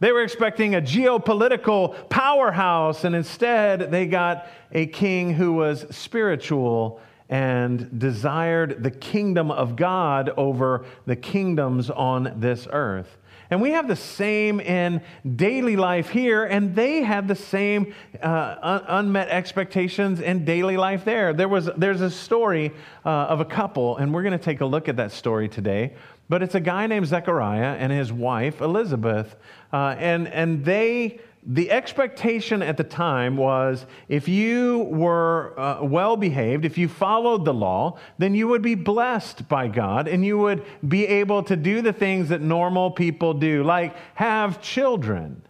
They 0.00 0.12
were 0.12 0.22
expecting 0.22 0.74
a 0.74 0.82
geopolitical 0.82 2.10
powerhouse, 2.10 3.04
and 3.04 3.16
instead 3.16 3.90
they 3.90 4.04
got 4.04 4.46
a 4.72 4.86
king 4.86 5.32
who 5.32 5.54
was 5.54 5.86
spiritual 5.90 7.00
and 7.30 7.98
desired 7.98 8.82
the 8.82 8.90
kingdom 8.90 9.50
of 9.50 9.74
God 9.74 10.34
over 10.36 10.84
the 11.06 11.16
kingdoms 11.16 11.88
on 11.88 12.34
this 12.36 12.68
earth. 12.70 13.16
And 13.52 13.60
we 13.60 13.72
have 13.72 13.86
the 13.86 13.96
same 13.96 14.60
in 14.60 15.02
daily 15.36 15.76
life 15.76 16.08
here, 16.08 16.44
and 16.44 16.74
they 16.74 17.02
had 17.02 17.28
the 17.28 17.34
same 17.34 17.94
uh, 18.22 18.56
un- 18.62 18.84
unmet 18.88 19.28
expectations 19.28 20.20
in 20.20 20.46
daily 20.46 20.78
life 20.78 21.04
there. 21.04 21.34
There 21.34 21.48
was, 21.48 21.68
there's 21.76 22.00
a 22.00 22.10
story 22.10 22.72
uh, 23.04 23.08
of 23.08 23.40
a 23.40 23.44
couple, 23.44 23.98
and 23.98 24.12
we're 24.12 24.22
going 24.22 24.38
to 24.38 24.42
take 24.42 24.62
a 24.62 24.66
look 24.66 24.88
at 24.88 24.96
that 24.96 25.12
story 25.12 25.50
today. 25.50 25.92
But 26.32 26.42
it's 26.42 26.54
a 26.54 26.60
guy 26.60 26.86
named 26.86 27.06
Zechariah 27.06 27.76
and 27.78 27.92
his 27.92 28.10
wife, 28.10 28.62
Elizabeth. 28.62 29.36
Uh, 29.70 29.96
and, 29.98 30.26
and 30.28 30.64
they 30.64 31.20
the 31.44 31.70
expectation 31.70 32.62
at 32.62 32.78
the 32.78 32.84
time 32.84 33.36
was 33.36 33.84
if 34.08 34.28
you 34.28 34.84
were 34.84 35.52
uh, 35.60 35.84
well 35.84 36.16
behaved, 36.16 36.64
if 36.64 36.78
you 36.78 36.88
followed 36.88 37.44
the 37.44 37.52
law, 37.52 37.98
then 38.16 38.34
you 38.34 38.48
would 38.48 38.62
be 38.62 38.74
blessed 38.74 39.46
by 39.46 39.68
God 39.68 40.08
and 40.08 40.24
you 40.24 40.38
would 40.38 40.64
be 40.88 41.06
able 41.06 41.42
to 41.42 41.54
do 41.54 41.82
the 41.82 41.92
things 41.92 42.30
that 42.30 42.40
normal 42.40 42.90
people 42.90 43.34
do, 43.34 43.62
like 43.62 43.94
have 44.14 44.62
children. 44.62 45.42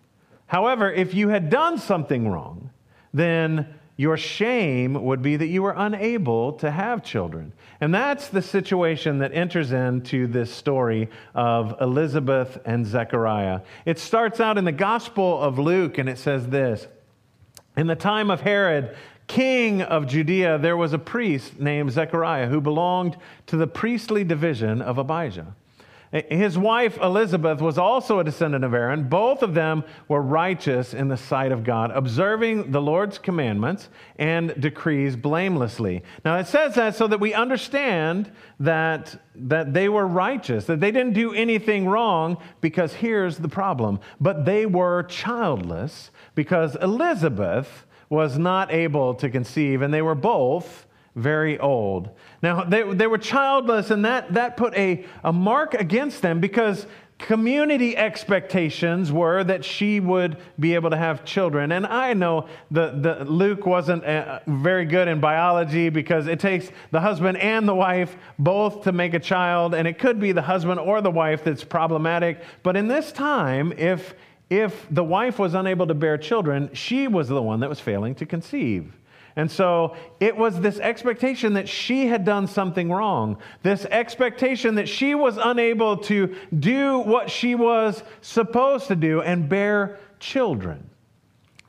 However, 0.49 0.91
if 0.93 1.15
you 1.15 1.29
had 1.29 1.49
done 1.49 1.79
something 1.79 2.27
wrong, 2.27 2.71
then 3.15 3.73
your 3.97 4.17
shame 4.17 4.95
would 5.05 5.23
be 5.23 5.37
that 5.37 5.47
you 5.47 5.63
were 5.63 5.75
unable 5.77 6.55
to 6.55 6.71
have 6.71 7.05
children. 7.05 7.53
And 7.81 7.95
that's 7.95 8.29
the 8.29 8.43
situation 8.43 9.19
that 9.19 9.33
enters 9.35 9.73
into 9.73 10.27
this 10.27 10.53
story 10.53 11.11
of 11.35 11.75
Elizabeth 11.81 12.59
and 12.65 12.87
Zechariah. 12.87 13.61
It 13.85 13.99
starts 13.99 14.41
out 14.41 14.57
in 14.57 14.65
the 14.65 14.73
Gospel 14.73 15.41
of 15.41 15.59
Luke, 15.59 15.99
and 15.99 16.09
it 16.09 16.19
says 16.19 16.49
this 16.49 16.87
In 17.77 17.87
the 17.87 17.97
time 17.97 18.31
of 18.31 18.41
Herod, 18.41 18.97
king 19.27 19.83
of 19.83 20.07
Judea, 20.07 20.59
there 20.59 20.77
was 20.77 20.93
a 20.93 20.99
priest 20.99 21.61
named 21.61 21.93
Zechariah 21.93 22.49
who 22.49 22.61
belonged 22.61 23.17
to 23.47 23.57
the 23.57 23.67
priestly 23.67 24.25
division 24.25 24.81
of 24.81 24.99
Abijah. 24.99 25.55
His 26.13 26.59
wife 26.59 26.99
Elizabeth 26.99 27.63
was 27.63 27.79
also 27.79 28.19
a 28.19 28.25
descendant 28.25 28.65
of 28.65 28.75
Aaron. 28.75 29.09
Both 29.09 29.43
of 29.43 29.55
them 29.55 29.83
were 30.09 30.21
righteous 30.21 30.93
in 30.93 31.09
the 31.09 31.17
sight 31.17 31.53
of 31.53 31.65
God, 31.65 31.91
observing 31.91 32.71
the 32.71 32.83
Lord's 32.83 33.17
commandments 33.17 33.89
and 34.17 34.55
decrees 34.61 35.17
blamelessly. 35.17 36.03
Now 36.23 36.37
it 36.37 36.47
says 36.47 36.75
that 36.75 36.97
so 36.97 37.07
that 37.07 37.19
we 37.19 37.33
understand 37.33 38.31
that, 38.61 39.19
that 39.35 39.73
they 39.73 39.89
were 39.89 40.07
righteous, 40.07 40.67
that 40.67 40.81
they 40.81 40.91
didn't 40.91 41.15
do 41.15 41.33
anything 41.33 41.89
wrong, 41.89 42.37
because 42.61 42.93
here's 42.93 43.39
the 43.39 43.49
problem. 43.49 43.99
But 44.21 44.45
they 44.45 44.67
were 44.67 45.05
childless 45.05 46.11
because 46.35 46.77
Elizabeth 46.77 47.87
was 48.11 48.37
not 48.37 48.71
able 48.71 49.15
to 49.15 49.31
conceive, 49.31 49.81
and 49.81 49.95
they 49.95 50.03
were 50.03 50.15
both 50.15 50.87
very 51.15 51.59
old. 51.59 52.11
Now, 52.43 52.65
they, 52.65 52.83
they 52.83 53.07
were 53.07 53.19
childless, 53.19 53.91
and 53.91 54.05
that, 54.05 54.33
that 54.35 54.57
put 54.57 54.75
a, 54.75 55.05
a 55.23 55.33
mark 55.33 55.75
against 55.75 56.23
them 56.23 56.41
because 56.41 56.87
community 57.19 57.97
expectations 57.97 59.13
were 59.13 59.45
that 59.45 59.65
she 59.65 60.01
would 60.01 60.37
be 60.59 60.75
able 60.75 60.91
to 60.91 60.97
have 60.97 61.25
children. 61.25 61.73
And 61.73 61.87
I 61.87 62.15
know 62.15 62.49
the, 62.71 62.91
the 62.91 63.25
Luke 63.25 63.65
wasn't 63.65 64.05
uh, 64.05 64.41
very 64.47 64.85
good 64.85 65.07
in 65.07 65.21
biology 65.21 65.89
because 65.89 66.27
it 66.27 66.41
takes 66.41 66.71
the 66.91 67.01
husband 67.01 67.39
and 67.39 67.69
the 67.69 67.75
wife 67.75 68.17
both 68.39 68.85
to 68.85 68.93
make 68.93 69.15
a 69.15 69.21
child, 69.21 69.75
and 69.75 69.87
it 69.87 69.99
could 69.99 70.19
be 70.19 70.33
the 70.33 70.43
husband 70.43 70.81
or 70.81 71.01
the 71.01 71.11
wife 71.11 71.45
that's 71.45 71.65
problematic. 71.65 72.43
But 72.63 72.77
in 72.77 72.89
this 72.89 73.13
time, 73.13 73.73
if 73.77 74.15
if 74.51 74.87
the 74.91 75.05
wife 75.05 75.39
was 75.39 75.55
unable 75.55 75.87
to 75.87 75.95
bear 75.95 76.19
children, 76.19 76.69
she 76.75 77.09
was 77.09 77.27
the 77.29 77.41
one 77.41 77.61
that 77.61 77.71
was 77.71 77.81
failing 77.81 78.15
to 78.17 78.27
conceive. 78.27 78.93
And 79.37 79.51
so 79.51 79.97
it 80.21 80.37
was 80.37 80.61
this 80.61 80.79
expectation 80.79 81.55
that 81.55 81.69
she 81.69 82.07
had 82.07 82.25
done 82.25 82.47
something 82.47 82.91
wrong, 82.91 83.39
this 83.63 83.87
expectation 83.87 84.75
that 84.75 84.89
she 84.89 85.15
was 85.15 85.39
unable 85.43 85.97
to 85.99 86.37
do 86.59 86.99
what 86.99 87.31
she 87.31 87.55
was 87.55 88.03
supposed 88.21 88.89
to 88.89 88.97
do 88.97 89.23
and 89.23 89.49
bear 89.49 89.99
children. 90.21 90.91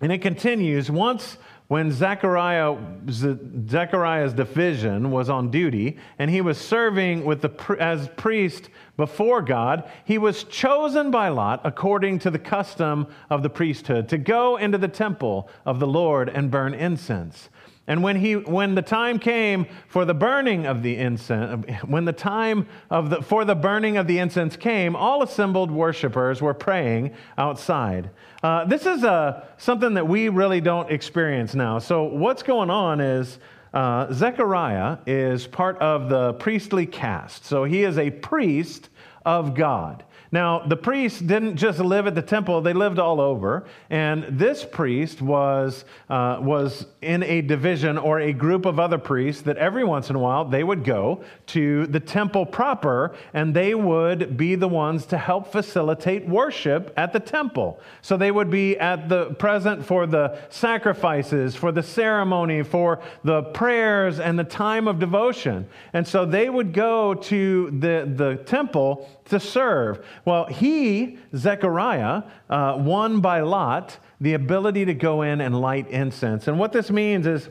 And 0.02 0.12
it 0.12 0.22
continues 0.22 0.92
once 0.92 1.38
when 1.70 1.92
Zechariah, 1.92 2.78
Zechariah's 3.10 4.34
division 4.34 5.12
was 5.12 5.30
on 5.30 5.50
duty 5.50 5.98
and 6.20 6.30
he 6.30 6.42
was 6.42 6.58
serving 6.58 7.24
with 7.24 7.42
the, 7.42 7.78
as 7.80 8.10
priest 8.18 8.70
before 8.96 9.42
God, 9.42 9.90
he 10.06 10.18
was 10.18 10.44
chosen 10.44 11.10
by 11.10 11.30
Lot, 11.30 11.62
according 11.64 12.20
to 12.20 12.30
the 12.30 12.40
custom 12.40 13.08
of 13.30 13.42
the 13.42 13.50
priesthood, 13.50 14.08
to 14.10 14.18
go 14.18 14.58
into 14.58 14.78
the 14.78 14.88
temple 14.88 15.50
of 15.66 15.80
the 15.80 15.88
Lord 15.88 16.30
and 16.30 16.52
burn 16.52 16.74
incense. 16.74 17.50
And 17.86 18.02
when, 18.02 18.16
he, 18.16 18.36
when 18.36 18.76
the 18.76 18.82
time 18.82 19.20
came 19.20 19.66
for 19.90 20.06
the 20.06 20.14
burning 20.14 20.66
of 20.66 20.84
the 20.84 20.96
incense, 20.96 21.66
when 21.86 22.06
the 22.06 22.14
time 22.14 22.68
of 22.90 23.10
the, 23.10 23.22
for 23.22 23.44
the 23.44 23.56
burning 23.56 23.98
of 23.98 24.08
the 24.08 24.20
incense 24.20 24.56
came, 24.56 24.96
all 24.96 25.22
assembled 25.22 25.70
worshipers 25.70 26.42
were 26.42 26.54
praying 26.54 27.14
outside. 27.38 28.10
Uh, 28.42 28.64
this 28.64 28.86
is 28.86 29.04
uh, 29.04 29.46
something 29.58 29.96
that 29.96 30.08
we 30.08 30.30
really 30.30 30.62
don't 30.62 30.90
experience 30.92 31.56
now. 31.56 31.78
So, 31.78 32.04
what's 32.04 32.44
going 32.44 32.70
on 32.70 33.02
is 33.02 33.38
uh, 33.74 34.12
Zechariah 34.14 35.00
is 35.06 35.48
part 35.48 35.78
of 35.80 36.10
the 36.10 36.34
priestly 36.34 36.86
caste. 36.86 37.46
So, 37.46 37.64
he 37.64 37.84
is 37.84 37.98
a 37.98 38.12
priest 38.12 38.90
of 39.26 39.56
God. 39.56 40.04
Now, 40.34 40.66
the 40.66 40.76
priests 40.76 41.20
didn't 41.20 41.58
just 41.58 41.78
live 41.78 42.08
at 42.08 42.16
the 42.16 42.22
temple, 42.24 42.60
they 42.62 42.74
lived 42.74 42.98
all 42.98 43.22
over. 43.22 43.68
And 43.92 44.24
this 44.24 44.66
priest 44.66 45.22
was, 45.22 45.86
uh, 46.10 46.40
was 46.42 46.88
in 47.04 47.22
a 47.22 47.42
division 47.42 48.00
or 48.00 48.20
a 48.20 48.34
group 48.34 48.66
of 48.66 48.80
other 48.80 48.98
priests 48.98 49.44
that 49.44 49.58
every 49.58 49.84
once 49.84 50.10
in 50.10 50.16
a 50.16 50.20
while 50.20 50.44
they 50.44 50.64
would 50.64 50.84
go 50.84 51.24
to 51.46 51.86
the 51.86 52.00
temple 52.00 52.48
proper 52.48 53.16
and 53.36 53.54
they 53.54 53.76
would 53.76 54.36
be 54.36 54.56
the 54.56 54.68
ones 54.68 55.06
to 55.06 55.20
help 55.20 55.52
facilitate 55.52 56.28
worship 56.28 56.92
at 56.98 57.14
the 57.14 57.20
temple. 57.20 57.80
So 58.02 58.18
they 58.18 58.32
would 58.32 58.50
be 58.50 58.76
at 58.80 59.10
the 59.10 59.36
present 59.36 59.86
for 59.86 60.08
the 60.08 60.40
sacrifices, 60.50 61.56
for 61.56 61.72
the 61.72 61.84
ceremony, 61.84 62.64
for 62.64 63.02
the 63.24 63.44
prayers 63.44 64.20
and 64.20 64.40
the 64.40 64.44
time 64.46 64.88
of 64.88 64.98
devotion. 64.98 65.68
And 65.94 66.08
so 66.08 66.26
they 66.26 66.50
would 66.50 66.74
go 66.74 67.14
to 67.14 67.70
the, 67.70 68.12
the 68.16 68.38
temple 68.46 69.08
to 69.26 69.40
serve. 69.40 70.04
Well, 70.26 70.46
he, 70.46 71.18
Zechariah, 71.36 72.24
uh, 72.50 72.78
won 72.80 73.20
by 73.20 73.42
Lot 73.42 73.98
the 74.22 74.34
ability 74.34 74.86
to 74.86 74.94
go 74.94 75.22
in 75.22 75.42
and 75.42 75.60
light 75.60 75.90
incense. 75.90 76.48
And 76.48 76.58
what 76.58 76.72
this 76.72 76.90
means 76.90 77.28
is 77.28 77.50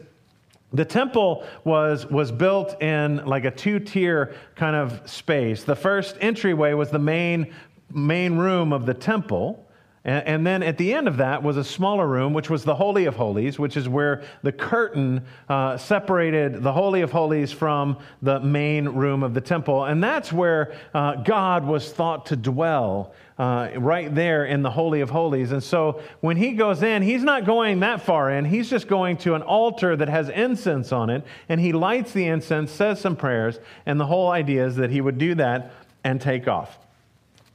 the 0.72 0.84
temple 0.84 1.44
was, 1.64 2.06
was 2.06 2.32
built 2.32 2.80
in 2.82 3.24
like 3.26 3.44
a 3.44 3.50
two 3.50 3.78
tier 3.78 4.34
kind 4.54 4.74
of 4.74 5.08
space. 5.08 5.64
The 5.64 5.76
first 5.76 6.16
entryway 6.20 6.72
was 6.72 6.90
the 6.90 6.98
main, 6.98 7.52
main 7.92 8.36
room 8.36 8.72
of 8.72 8.86
the 8.86 8.94
temple. 8.94 9.68
And, 10.04 10.44
then 10.44 10.64
at 10.64 10.78
the 10.78 10.94
end 10.94 11.06
of 11.06 11.18
that 11.18 11.44
was 11.44 11.56
a 11.56 11.62
smaller 11.62 12.08
room, 12.08 12.32
which 12.32 12.50
was 12.50 12.64
the 12.64 12.74
Holy 12.74 13.04
of 13.04 13.14
Holies, 13.14 13.56
which 13.56 13.76
is 13.76 13.88
where 13.88 14.24
the 14.42 14.50
curtain 14.50 15.24
uh, 15.48 15.76
separated 15.76 16.60
the 16.60 16.72
Holy 16.72 17.02
of 17.02 17.12
Holies 17.12 17.52
from 17.52 17.98
the 18.20 18.40
main 18.40 18.88
room 18.88 19.22
of 19.22 19.32
the 19.32 19.40
temple. 19.40 19.84
And 19.84 20.02
that's 20.02 20.32
where 20.32 20.74
uh, 20.92 21.22
God 21.22 21.64
was 21.64 21.92
thought 21.92 22.26
to 22.26 22.36
dwell, 22.36 23.14
uh, 23.38 23.68
right 23.76 24.12
there 24.12 24.44
in 24.44 24.62
the 24.62 24.70
Holy 24.70 25.02
of 25.02 25.10
Holies. 25.10 25.52
And 25.52 25.62
so 25.62 26.02
when 26.20 26.36
he 26.36 26.52
goes 26.52 26.82
in, 26.82 27.02
he's 27.02 27.22
not 27.22 27.46
going 27.46 27.78
that 27.80 28.02
far 28.02 28.28
in. 28.28 28.44
He's 28.44 28.68
just 28.68 28.88
going 28.88 29.18
to 29.18 29.34
an 29.34 29.42
altar 29.42 29.94
that 29.94 30.08
has 30.08 30.28
incense 30.30 30.90
on 30.90 31.10
it, 31.10 31.24
and 31.48 31.60
he 31.60 31.72
lights 31.72 32.10
the 32.10 32.26
incense, 32.26 32.72
says 32.72 33.00
some 33.00 33.14
prayers, 33.14 33.60
and 33.86 34.00
the 34.00 34.06
whole 34.06 34.30
idea 34.30 34.66
is 34.66 34.74
that 34.76 34.90
he 34.90 35.00
would 35.00 35.18
do 35.18 35.36
that 35.36 35.72
and 36.02 36.20
take 36.20 36.48
off. 36.48 36.81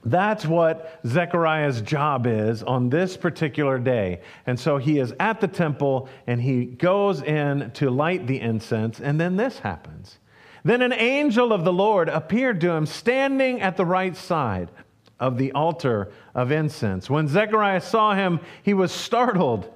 That's 0.07 0.45
what 0.45 1.01
Zechariah's 1.05 1.81
job 1.81 2.27
is 2.27 2.63
on 2.63 2.89
this 2.89 3.17
particular 3.17 3.77
day. 3.77 4.21
And 4.45 4.57
so 4.57 4.77
he 4.77 4.99
is 4.99 5.13
at 5.19 5.41
the 5.41 5.49
temple 5.49 6.07
and 6.25 6.41
he 6.41 6.63
goes 6.63 7.21
in 7.21 7.71
to 7.71 7.89
light 7.89 8.25
the 8.25 8.39
incense, 8.39 9.01
and 9.01 9.19
then 9.19 9.35
this 9.35 9.59
happens. 9.59 10.19
Then 10.63 10.81
an 10.81 10.93
angel 10.93 11.51
of 11.51 11.65
the 11.65 11.73
Lord 11.73 12.07
appeared 12.07 12.61
to 12.61 12.71
him 12.71 12.85
standing 12.85 13.59
at 13.61 13.75
the 13.75 13.85
right 13.85 14.15
side 14.15 14.71
of 15.19 15.37
the 15.37 15.51
altar 15.51 16.13
of 16.33 16.51
incense. 16.51 17.09
When 17.09 17.27
Zechariah 17.27 17.81
saw 17.81 18.15
him, 18.15 18.39
he 18.63 18.73
was 18.73 18.93
startled 18.93 19.69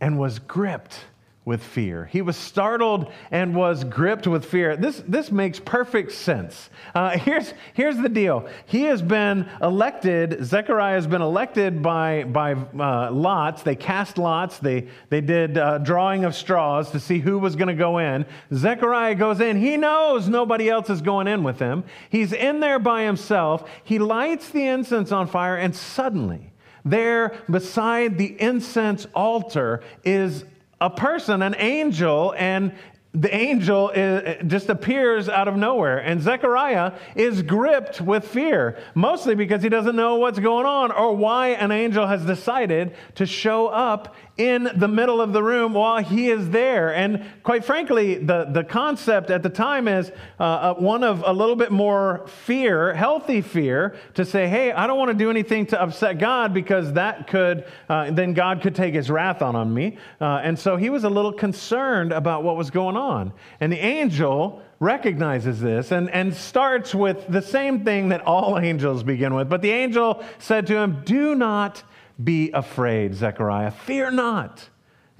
and 0.00 0.18
was 0.18 0.40
gripped 0.40 1.04
with 1.50 1.64
fear. 1.64 2.08
He 2.12 2.22
was 2.22 2.36
startled 2.36 3.10
and 3.32 3.56
was 3.56 3.82
gripped 3.82 4.28
with 4.28 4.44
fear. 4.44 4.76
This, 4.76 5.02
this 5.08 5.32
makes 5.32 5.58
perfect 5.58 6.12
sense. 6.12 6.70
Uh, 6.94 7.18
here's, 7.18 7.52
here's 7.74 7.96
the 7.96 8.08
deal 8.08 8.48
He 8.66 8.84
has 8.84 9.02
been 9.02 9.48
elected, 9.60 10.44
Zechariah 10.44 10.94
has 10.94 11.08
been 11.08 11.22
elected 11.22 11.82
by, 11.82 12.22
by 12.22 12.52
uh, 12.52 13.10
lots. 13.10 13.64
They 13.64 13.74
cast 13.74 14.16
lots, 14.16 14.58
they, 14.58 14.86
they 15.08 15.20
did 15.20 15.58
uh, 15.58 15.78
drawing 15.78 16.24
of 16.24 16.36
straws 16.36 16.92
to 16.92 17.00
see 17.00 17.18
who 17.18 17.40
was 17.40 17.56
going 17.56 17.66
to 17.66 17.74
go 17.74 17.98
in. 17.98 18.26
Zechariah 18.54 19.16
goes 19.16 19.40
in. 19.40 19.56
He 19.56 19.76
knows 19.76 20.28
nobody 20.28 20.70
else 20.70 20.88
is 20.88 21.02
going 21.02 21.26
in 21.26 21.42
with 21.42 21.58
him. 21.58 21.82
He's 22.10 22.32
in 22.32 22.60
there 22.60 22.78
by 22.78 23.02
himself. 23.02 23.68
He 23.82 23.98
lights 23.98 24.50
the 24.50 24.68
incense 24.68 25.10
on 25.10 25.26
fire, 25.26 25.56
and 25.56 25.74
suddenly, 25.74 26.52
there 26.84 27.36
beside 27.50 28.18
the 28.18 28.40
incense 28.40 29.06
altar 29.14 29.82
is 30.04 30.44
a 30.80 30.90
person, 30.90 31.42
an 31.42 31.54
angel, 31.58 32.34
and 32.36 32.72
the 33.12 33.34
angel 33.34 33.90
is, 33.90 34.36
just 34.46 34.68
appears 34.68 35.28
out 35.28 35.48
of 35.48 35.56
nowhere, 35.56 35.98
and 35.98 36.22
Zechariah 36.22 36.92
is 37.16 37.42
gripped 37.42 38.00
with 38.00 38.26
fear, 38.26 38.78
mostly 38.94 39.34
because 39.34 39.62
he 39.62 39.68
doesn't 39.68 39.96
know 39.96 40.16
what's 40.16 40.38
going 40.38 40.64
on 40.64 40.92
or 40.92 41.16
why 41.16 41.48
an 41.48 41.72
angel 41.72 42.06
has 42.06 42.24
decided 42.24 42.94
to 43.16 43.26
show 43.26 43.66
up 43.66 44.14
in 44.40 44.70
the 44.74 44.88
middle 44.88 45.20
of 45.20 45.34
the 45.34 45.42
room 45.42 45.74
while 45.74 46.02
he 46.02 46.30
is 46.30 46.48
there. 46.48 46.94
And 46.94 47.26
quite 47.42 47.62
frankly, 47.62 48.14
the, 48.14 48.46
the 48.50 48.64
concept 48.64 49.28
at 49.30 49.42
the 49.42 49.50
time 49.50 49.86
is 49.86 50.10
uh, 50.38 50.42
uh 50.42 50.74
one 50.74 51.04
of 51.04 51.22
a 51.26 51.32
little 51.32 51.56
bit 51.56 51.70
more 51.70 52.26
fear, 52.26 52.94
healthy 52.94 53.42
fear, 53.42 53.96
to 54.14 54.24
say, 54.24 54.48
hey, 54.48 54.72
I 54.72 54.86
don't 54.86 54.98
want 54.98 55.10
to 55.10 55.16
do 55.16 55.28
anything 55.28 55.66
to 55.66 55.82
upset 55.82 56.18
God 56.18 56.54
because 56.54 56.94
that 56.94 57.26
could, 57.26 57.66
uh, 57.90 58.10
then 58.12 58.32
God 58.32 58.62
could 58.62 58.74
take 58.74 58.94
his 58.94 59.10
wrath 59.10 59.42
on, 59.42 59.54
on 59.54 59.74
me. 59.74 59.98
Uh, 60.22 60.40
and 60.42 60.58
so 60.58 60.78
he 60.78 60.88
was 60.88 61.04
a 61.04 61.10
little 61.10 61.34
concerned 61.34 62.10
about 62.10 62.42
what 62.42 62.56
was 62.56 62.70
going 62.70 62.96
on. 62.96 63.34
And 63.60 63.70
the 63.70 63.78
angel 63.78 64.62
recognizes 64.78 65.60
this 65.60 65.92
and, 65.92 66.08
and 66.10 66.34
starts 66.34 66.94
with 66.94 67.26
the 67.28 67.42
same 67.42 67.84
thing 67.84 68.08
that 68.08 68.22
all 68.22 68.58
angels 68.70 69.02
begin 69.02 69.34
with. 69.34 69.50
But 69.50 69.60
the 69.60 69.70
angel 69.70 70.24
said 70.38 70.66
to 70.68 70.78
him, 70.78 71.02
Do 71.04 71.34
not 71.34 71.82
be 72.22 72.50
afraid, 72.52 73.14
Zechariah. 73.14 73.70
Fear 73.70 74.12
not, 74.12 74.68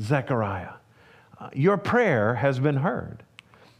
Zechariah. 0.00 0.74
Uh, 1.38 1.50
your 1.54 1.76
prayer 1.76 2.34
has 2.34 2.58
been 2.58 2.76
heard. 2.76 3.22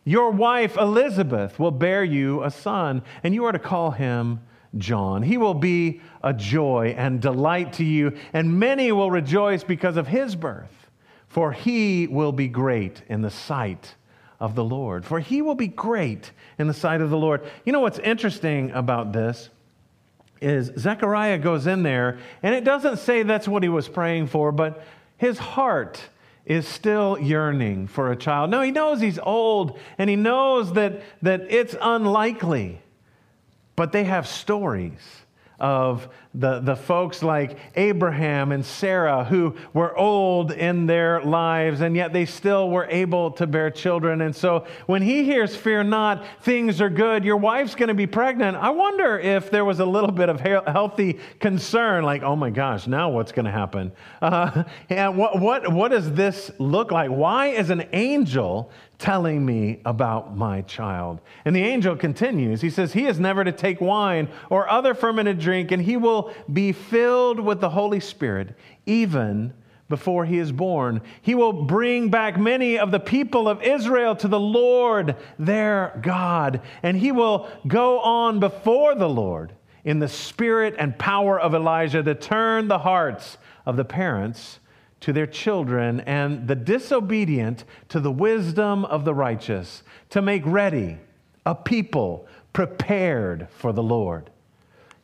Your 0.05 0.31
wife 0.31 0.77
Elizabeth 0.77 1.59
will 1.59 1.71
bear 1.71 2.03
you 2.03 2.43
a 2.43 2.51
son, 2.51 3.03
and 3.23 3.35
you 3.35 3.45
are 3.45 3.53
to 3.53 3.59
call 3.59 3.91
him 3.91 4.41
John. 4.79 5.23
He 5.23 5.37
will 5.37 5.55
be 5.55 6.01
a 6.23 6.33
joy 6.33 6.95
and 6.97 7.21
delight 7.21 7.75
to 7.75 7.85
you, 7.85 8.17
and 8.33 8.59
many 8.59 8.93
will 8.93 9.11
rejoice 9.11 9.63
because 9.63 9.97
of 9.97 10.07
his 10.07 10.35
birth, 10.37 10.91
for 11.29 11.53
he 11.53 12.07
will 12.07 12.33
be 12.33 12.49
great 12.49 13.03
in 13.09 13.23
the 13.23 13.31
sight 13.31 13.95
of 14.39 14.55
the 14.55 14.65
Lord. 14.65 15.05
For 15.05 15.21
he 15.21 15.43
will 15.43 15.55
be 15.55 15.69
great 15.69 16.33
in 16.59 16.67
the 16.67 16.75
sight 16.75 17.03
of 17.03 17.11
the 17.11 17.19
Lord. 17.19 17.43
You 17.65 17.73
know 17.73 17.81
what's 17.81 17.99
interesting 17.99 18.71
about 18.71 19.13
this? 19.13 19.51
Is 20.41 20.73
Zechariah 20.79 21.39
goes 21.39 21.67
in 21.67 21.83
there, 21.83 22.19
and 22.43 22.55
it 22.55 22.65
doesn't 22.65 22.99
say 22.99 23.23
that's 23.23 23.49
what 23.49 23.63
he 23.63 23.69
was 23.69 23.89
praying 23.89 24.29
for, 24.29 24.53
but 24.53 24.85
his 25.17 25.39
heart 25.39 26.01
is 26.47 26.67
still 26.67 27.19
yearning 27.19 27.87
for 27.87 28.11
a 28.11 28.17
child. 28.17 28.51
No, 28.51 28.63
he 28.63 28.71
knows 28.71 29.01
he's 29.01 29.19
old, 29.19 29.79
and 29.99 30.09
he 30.09 30.17
knows 30.17 30.73
that, 30.73 31.03
that 31.23 31.43
it's 31.49 31.77
unlikely, 31.81 32.81
but 33.77 33.93
they 33.93 34.05
have 34.05 34.27
stories 34.27 35.01
of 35.61 36.09
the, 36.35 36.61
the 36.61 36.77
folks 36.77 37.23
like 37.23 37.59
Abraham 37.77 38.53
and 38.53 38.65
Sarah 38.65 39.25
who 39.25 39.57
were 39.75 39.97
old 39.97 40.53
in 40.53 40.87
their 40.87 41.21
lives 41.23 41.81
and 41.81 41.95
yet 41.95 42.13
they 42.13 42.25
still 42.25 42.71
were 42.71 42.87
able 42.87 43.33
to 43.33 43.47
bear 43.47 43.71
children. 43.71 44.21
And 44.21 44.35
so 44.35 44.67
when 44.87 45.03
he 45.03 45.25
hears, 45.25 45.55
Fear 45.55 45.85
not, 45.85 46.25
things 46.43 46.81
are 46.81 46.89
good, 46.89 47.25
your 47.25 47.37
wife's 47.37 47.75
going 47.75 47.89
to 47.89 47.95
be 47.95 48.07
pregnant, 48.07 48.57
I 48.57 48.71
wonder 48.71 49.19
if 49.19 49.51
there 49.51 49.65
was 49.65 49.81
a 49.81 49.85
little 49.85 50.13
bit 50.13 50.29
of 50.29 50.41
healthy 50.41 51.19
concern 51.41 52.05
like, 52.05 52.23
oh 52.23 52.37
my 52.37 52.51
gosh, 52.51 52.87
now 52.87 53.11
what's 53.11 53.33
going 53.33 53.45
to 53.45 53.51
happen? 53.51 53.93
Uh, 54.23 54.65
and 54.89 55.17
what, 55.17 55.41
what, 55.41 55.73
what 55.73 55.91
does 55.91 56.13
this 56.13 56.51
look 56.59 56.93
like? 56.93 57.11
Why 57.11 57.49
is 57.49 57.71
an 57.71 57.89
angel 57.93 58.71
telling 59.01 59.45
me 59.45 59.81
about 59.85 60.37
my 60.37 60.61
child. 60.63 61.21
And 61.45 61.57
the 61.57 61.63
angel 61.63 61.97
continues. 61.97 62.61
He 62.61 62.71
says, 62.71 62.93
He 62.93 63.07
is 63.07 63.19
never 63.19 63.43
to 63.43 63.51
take 63.51 63.81
wine 63.81 64.29
or 64.51 64.69
other 64.69 64.95
fermented 64.95 65.41
drink, 65.41 65.73
and 65.73 65.83
he 65.83 65.97
will 65.97 66.33
be 66.53 66.71
filled 66.71 67.41
with 67.41 67.61
the 67.61 67.71
Holy 67.71 67.99
Spirit, 67.99 68.55
even 68.87 69.55
before 69.89 70.27
he 70.27 70.39
is 70.39 70.53
born. 70.53 71.01
He 71.23 71.35
will 71.35 71.53
bring 71.53 72.11
back 72.11 72.39
many 72.39 72.79
of 72.79 72.91
the 72.91 73.01
people 73.01 73.49
of 73.49 73.63
Israel 73.63 74.15
to 74.17 74.29
the 74.29 74.39
Lord 74.39 75.17
their 75.39 75.99
God, 76.03 76.61
and 76.83 76.97
he 76.97 77.11
will 77.11 77.49
go 77.67 78.01
on 78.01 78.39
before 78.39 78.95
the 78.95 79.09
Lord 79.09 79.55
in 79.83 79.99
the 79.99 80.09
spirit 80.09 80.75
and 80.79 80.99
power 80.99 81.41
of 81.41 81.55
Elijah 81.55 82.03
to 82.03 82.15
turn 82.15 82.69
the 82.69 82.79
hearts 82.79 83.39
of 83.65 83.77
the 83.77 83.85
parents 83.85 84.60
to 85.01 85.13
their 85.13 85.27
children 85.27 86.01
and 86.01 86.47
the 86.47 86.55
disobedient 86.55 87.65
to 87.89 88.01
the 88.01 88.13
wisdom 88.13 88.85
of 88.85 89.05
the 89.05 89.15
righteous, 89.15 89.83
to 90.11 90.21
make 90.21 90.43
ready 90.45 90.99
a 91.47 91.55
people 91.55 92.27
prepared 92.53 93.49
for 93.51 93.73
the 93.73 93.83
Lord. 93.83 94.31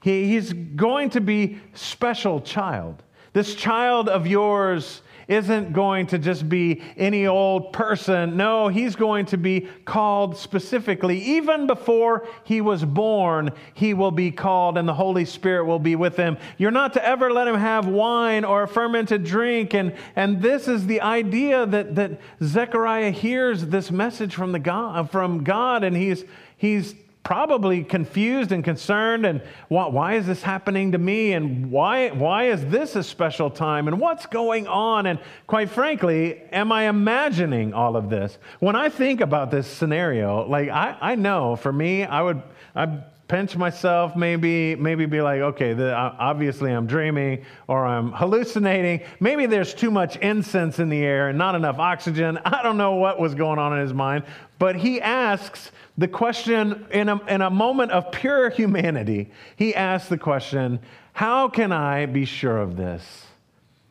He, 0.03 0.29
he's 0.29 0.53
going 0.53 1.11
to 1.11 1.21
be 1.21 1.59
special 1.75 2.41
child. 2.41 3.03
This 3.33 3.55
child 3.55 4.09
of 4.09 4.27
yours 4.27 5.03
isn't 5.29 5.73
going 5.73 6.07
to 6.07 6.19
just 6.19 6.49
be 6.49 6.83
any 6.97 7.27
old 7.27 7.73
person. 7.73 8.37
No, 8.37 8.69
he's 8.69 8.95
going 8.95 9.27
to 9.27 9.37
be 9.37 9.69
called 9.85 10.37
specifically. 10.37 11.19
Even 11.21 11.67
before 11.67 12.27
he 12.45 12.61
was 12.61 12.85
born, 12.85 13.51
he 13.75 13.93
will 13.95 14.11
be 14.13 14.31
called, 14.31 14.79
and 14.79 14.89
the 14.89 14.95
Holy 14.95 15.25
Spirit 15.25 15.65
will 15.65 15.79
be 15.79 15.97
with 15.97 16.17
him. 16.17 16.37
You're 16.59 16.71
not 16.71 16.93
to 16.93 17.05
ever 17.05 17.33
let 17.33 17.49
him 17.49 17.57
have 17.57 17.87
wine 17.87 18.45
or 18.45 18.63
a 18.63 18.69
fermented 18.69 19.25
drink. 19.25 19.75
And, 19.75 19.95
and 20.15 20.41
this 20.41 20.69
is 20.69 20.87
the 20.87 21.01
idea 21.01 21.67
that, 21.67 21.97
that 21.97 22.21
Zechariah 22.43 23.11
hears 23.11 23.67
this 23.67 23.91
message 23.91 24.35
from, 24.35 24.53
the 24.53 24.59
God, 24.59 25.11
from 25.11 25.43
God, 25.43 25.83
and 25.83 25.97
he's, 25.97 26.25
he's 26.57 26.95
probably 27.27 27.83
confused 27.83 28.53
and 28.53 28.63
concerned 28.63 29.27
and 29.27 29.43
why, 29.67 29.89
why, 29.89 30.15
is 30.15 30.29
this 30.29 30.45
happening 30.45 30.93
to 30.93 30.99
me? 30.99 31.33
And 31.33 31.73
why, 31.73 32.11
why 32.11 32.51
is 32.51 32.65
this 32.67 32.95
a 32.95 33.03
special 33.03 33.51
time? 33.51 33.89
And 33.89 33.99
what's 33.99 34.27
going 34.27 34.69
on? 34.69 35.07
And 35.07 35.19
quite 35.49 35.69
frankly 35.69 36.41
am 36.53 36.71
i 36.71 36.89
imagining 36.89 37.75
all 37.75 37.97
of 37.97 38.11
this? 38.11 38.39
When 38.61 38.77
i 38.77 38.89
think 38.89 39.21
about 39.21 39.51
this 39.51 39.67
scenario 39.67 40.47
like 40.49 40.69
i, 40.69 40.97
I 41.01 41.15
know 41.17 41.57
for 41.57 41.73
me 41.73 42.05
i 42.05 42.23
would 42.23 42.43
i 42.75 42.87
pinch 43.29 43.57
myself 43.57 44.15
maybe 44.15 44.77
maybe 44.77 45.07
be 45.07 45.21
like 45.21 45.41
okay 45.41 45.73
the, 45.73 45.93
obviously 45.95 46.71
i'm 46.71 46.87
dreaming 46.87 47.45
or 47.67 47.85
i'm 47.85 48.13
hallucinating. 48.13 49.01
Maybe 49.19 49.47
there's 49.47 49.75
too 49.75 49.91
much 49.91 50.17
incense 50.17 50.79
in 50.79 50.89
the 50.89 51.03
air 51.03 51.29
and 51.29 51.39
not 51.39 51.55
enough 51.55 51.79
oxygen. 51.79 52.39
I 52.45 52.63
don't 52.63 52.77
know 52.77 52.95
what 52.95 53.19
was 53.19 53.35
going 53.35 53.59
on 53.59 53.73
in 53.73 53.81
his 53.81 53.93
mind. 53.93 54.25
But 54.59 54.77
he 54.77 55.01
asks 55.01 55.71
the 55.99 56.09
question 56.09 56.87
in 56.91 57.09
a, 57.09 57.25
in 57.25 57.41
a 57.41 57.51
moment 57.51 57.93
of 57.93 58.13
pure 58.13 58.51
humanity, 58.51 59.31
he 59.57 59.75
asked 59.75 60.09
the 60.09 60.19
question, 60.19 60.81
How 61.13 61.49
can 61.49 61.73
I 61.73 62.07
be 62.07 62.25
sure 62.25 62.59
of 62.59 62.77
this? 62.77 63.27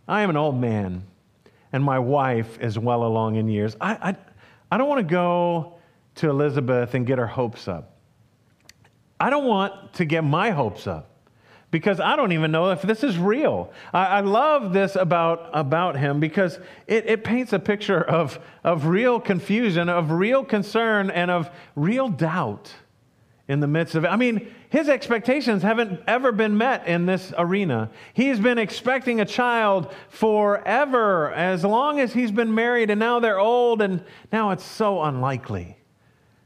I 0.07 0.21
am 0.21 0.29
an 0.29 0.37
old 0.37 0.59
man, 0.59 1.03
and 1.73 1.83
my 1.83 1.97
wife 1.97 2.59
is 2.59 2.77
well 2.77 3.03
along 3.03 3.35
in 3.35 3.47
years. 3.47 3.75
I, 3.81 3.93
I, 3.93 4.15
I 4.71 4.77
don't 4.77 4.87
want 4.87 4.99
to 4.99 5.11
go 5.11 5.79
to 6.15 6.29
Elizabeth 6.29 6.93
and 6.93 7.07
get 7.07 7.17
her 7.17 7.27
hopes 7.27 7.67
up. 7.67 7.97
I 9.19 9.29
don't 9.29 9.45
want 9.45 9.93
to 9.93 10.05
get 10.05 10.23
my 10.23 10.51
hopes 10.51 10.87
up 10.87 11.14
because 11.71 11.99
I 11.99 12.15
don't 12.15 12.32
even 12.32 12.51
know 12.51 12.71
if 12.71 12.82
this 12.82 13.04
is 13.04 13.17
real. 13.17 13.71
I, 13.93 14.06
I 14.06 14.19
love 14.21 14.71
this 14.71 14.95
about, 14.95 15.49
about 15.54 15.97
him 15.97 16.19
because 16.19 16.60
it, 16.88 17.06
it 17.08 17.23
paints 17.23 17.54
a 17.54 17.60
picture 17.60 18.01
of, 18.01 18.39
of 18.63 18.86
real 18.86 19.19
confusion, 19.19 19.89
of 19.89 20.12
real 20.12 20.43
concern, 20.43 21.10
and 21.10 21.30
of 21.30 21.49
real 21.75 22.08
doubt 22.08 22.73
in 23.47 23.60
the 23.60 23.67
midst 23.67 23.95
of 23.95 24.06
it. 24.06 24.08
I 24.08 24.15
mean, 24.15 24.54
his 24.69 24.89
expectations 24.89 25.62
haven't 25.62 26.01
ever 26.08 26.32
been 26.32 26.58
met 26.58 26.88
in 26.88 27.06
this 27.06 27.32
arena. 27.38 27.91
He's 28.13 28.39
been 28.39 28.58
expecting 28.58 29.21
a 29.21 29.25
child 29.25 29.93
forever, 30.10 31.32
as 31.32 31.63
long 31.63 31.99
as 31.99 32.13
he's 32.13 32.32
been 32.32 32.56
married, 32.56 32.89
and 32.89 32.99
now 32.99 33.19
they're 33.19 33.39
old, 33.39 33.82
and 33.82 34.04
now 34.32 34.51
it's 34.51 34.63
so 34.63 35.04
unlikely. 35.04 35.78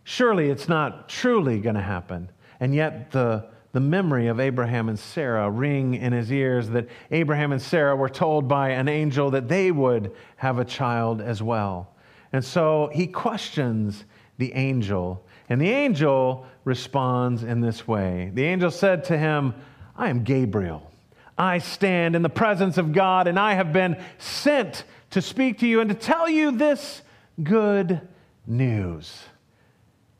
Surely 0.03 0.49
it's 0.49 0.67
not 0.67 1.07
truly 1.07 1.59
going 1.59 1.75
to 1.75 1.81
happen. 1.81 2.29
And 2.59 2.75
yet, 2.75 3.11
the 3.11 3.47
the 3.71 3.79
memory 3.79 4.27
of 4.27 4.39
Abraham 4.39 4.89
and 4.89 4.97
Sarah 4.97 5.49
ring 5.49 5.93
in 5.93 6.11
his 6.11 6.31
ears 6.31 6.69
that 6.69 6.87
Abraham 7.11 7.51
and 7.51 7.61
Sarah 7.61 7.95
were 7.95 8.09
told 8.09 8.47
by 8.47 8.69
an 8.69 8.87
angel 8.87 9.31
that 9.31 9.47
they 9.47 9.71
would 9.71 10.11
have 10.37 10.57
a 10.57 10.65
child 10.65 11.21
as 11.21 11.43
well. 11.43 11.93
And 12.33 12.43
so 12.43 12.89
he 12.93 13.07
questions 13.07 14.05
the 14.37 14.53
angel, 14.53 15.23
and 15.49 15.61
the 15.61 15.69
angel 15.69 16.47
responds 16.63 17.43
in 17.43 17.61
this 17.61 17.87
way 17.87 18.31
The 18.33 18.45
angel 18.45 18.71
said 18.71 19.03
to 19.05 19.17
him, 19.17 19.53
I 19.95 20.09
am 20.09 20.23
Gabriel. 20.23 20.89
I 21.37 21.59
stand 21.59 22.15
in 22.15 22.21
the 22.21 22.29
presence 22.29 22.77
of 22.77 22.91
God, 22.91 23.27
and 23.27 23.39
I 23.39 23.53
have 23.53 23.71
been 23.71 24.01
sent 24.17 24.83
to 25.11 25.21
speak 25.21 25.59
to 25.59 25.67
you 25.67 25.79
and 25.79 25.89
to 25.89 25.95
tell 25.95 26.29
you 26.29 26.51
this 26.51 27.01
good 27.41 28.01
news. 28.45 29.23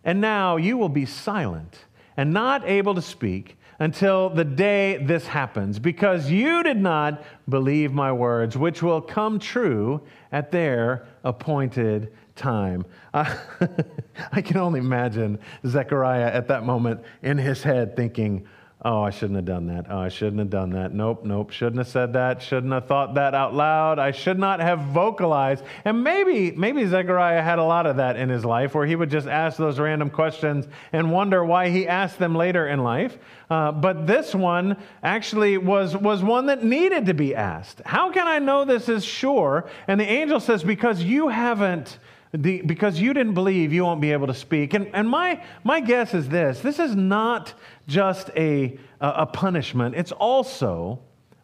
And 0.04 0.22
now 0.22 0.58
you 0.58 0.78
will 0.78 0.90
be 0.90 1.06
silent 1.06 1.78
and 2.20 2.34
not 2.34 2.68
able 2.68 2.94
to 2.94 3.02
speak 3.02 3.58
until 3.80 4.30
the 4.30 4.44
day 4.44 4.98
this 4.98 5.26
happens, 5.26 5.80
because 5.80 6.30
you 6.30 6.64
did 6.64 6.76
not 6.76 7.24
believe 7.48 7.94
my 7.94 8.12
words, 8.12 8.58
which 8.58 8.84
will 8.84 9.00
come 9.00 9.40
true 9.40 10.02
at 10.34 10.52
their 10.52 11.08
appointed 11.24 12.12
time. 12.36 12.86
Uh, 13.14 13.34
I 14.34 14.42
can 14.42 14.58
only 14.58 14.82
imagine 14.82 15.40
Zechariah 15.66 16.30
at 16.30 16.50
that 16.50 16.66
moment 16.66 17.00
in 17.22 17.38
his 17.38 17.64
head 17.64 17.96
thinking, 17.96 18.46
Oh, 18.82 19.02
I 19.02 19.10
shouldn't 19.10 19.36
have 19.36 19.46
done 19.46 19.68
that. 19.68 19.88
Oh, 19.90 19.98
I 19.98 20.08
shouldn't 20.08 20.40
have 20.40 20.50
done 20.50 20.70
that. 20.70 20.94
Nope, 20.94 21.26
nope. 21.26 21.52
Shouldn't 21.52 21.80
have 21.80 21.90
said 21.90 22.14
that. 22.14 22.42
Shouldn't 22.42 22.72
have 22.72 22.86
thought 22.86 23.16
that 23.16 23.36
out 23.36 23.54
loud. 23.54 24.00
I 24.00 24.12
should 24.12 24.40
not 24.40 24.62
have 24.62 24.80
vocalized. 24.80 25.66
And 25.84 26.02
maybe, 26.02 26.52
maybe 26.52 26.86
Zechariah 26.86 27.42
had 27.42 27.60
a 27.60 27.64
lot 27.64 27.86
of 27.86 27.98
that 27.98 28.16
in 28.16 28.30
his 28.30 28.46
life 28.46 28.74
where 28.74 28.86
he 28.86 28.96
would 28.96 29.10
just 29.10 29.28
ask 29.28 29.58
those 29.58 29.80
random 29.80 30.10
questions 30.10 30.66
and 30.94 31.12
wonder 31.12 31.44
why 31.44 31.68
he 31.68 31.90
asked 31.90 32.20
them 32.20 32.36
later 32.36 32.70
in 32.70 32.82
life. 32.82 33.18
Uh, 33.50 33.74
but 33.74 34.08
this 34.08 34.34
one 34.34 34.78
actually 35.04 35.58
was, 35.58 35.98
was 35.98 36.24
one 36.24 36.46
that 36.46 36.64
needed 36.64 37.08
to 37.08 37.14
be 37.14 37.36
asked. 37.36 37.82
How 37.86 38.14
can 38.14 38.30
I 38.30 38.40
know 38.40 38.64
this 38.64 38.88
is 38.88 39.04
sure? 39.04 39.68
And 39.90 40.00
the 40.00 40.10
angel 40.10 40.40
says, 40.40 40.64
Because 40.64 41.04
you 41.04 41.28
haven't 41.28 42.00
the, 42.32 42.62
because 42.62 43.00
you 43.00 43.14
didn't 43.14 43.34
believe, 43.34 43.74
you 43.74 43.84
won't 43.84 44.02
be 44.02 44.12
able 44.12 44.28
to 44.28 44.34
speak. 44.34 44.74
And, 44.74 44.90
and 44.94 45.10
my, 45.10 45.44
my 45.64 45.80
guess 45.80 46.14
is 46.14 46.30
this 46.30 46.60
this 46.60 46.80
is 46.80 46.96
not 46.96 47.54
just 47.88 48.30
a, 48.36 48.78
a 49.02 49.26
punishment, 49.26 49.96
it's 49.96 50.12
also 50.12 51.00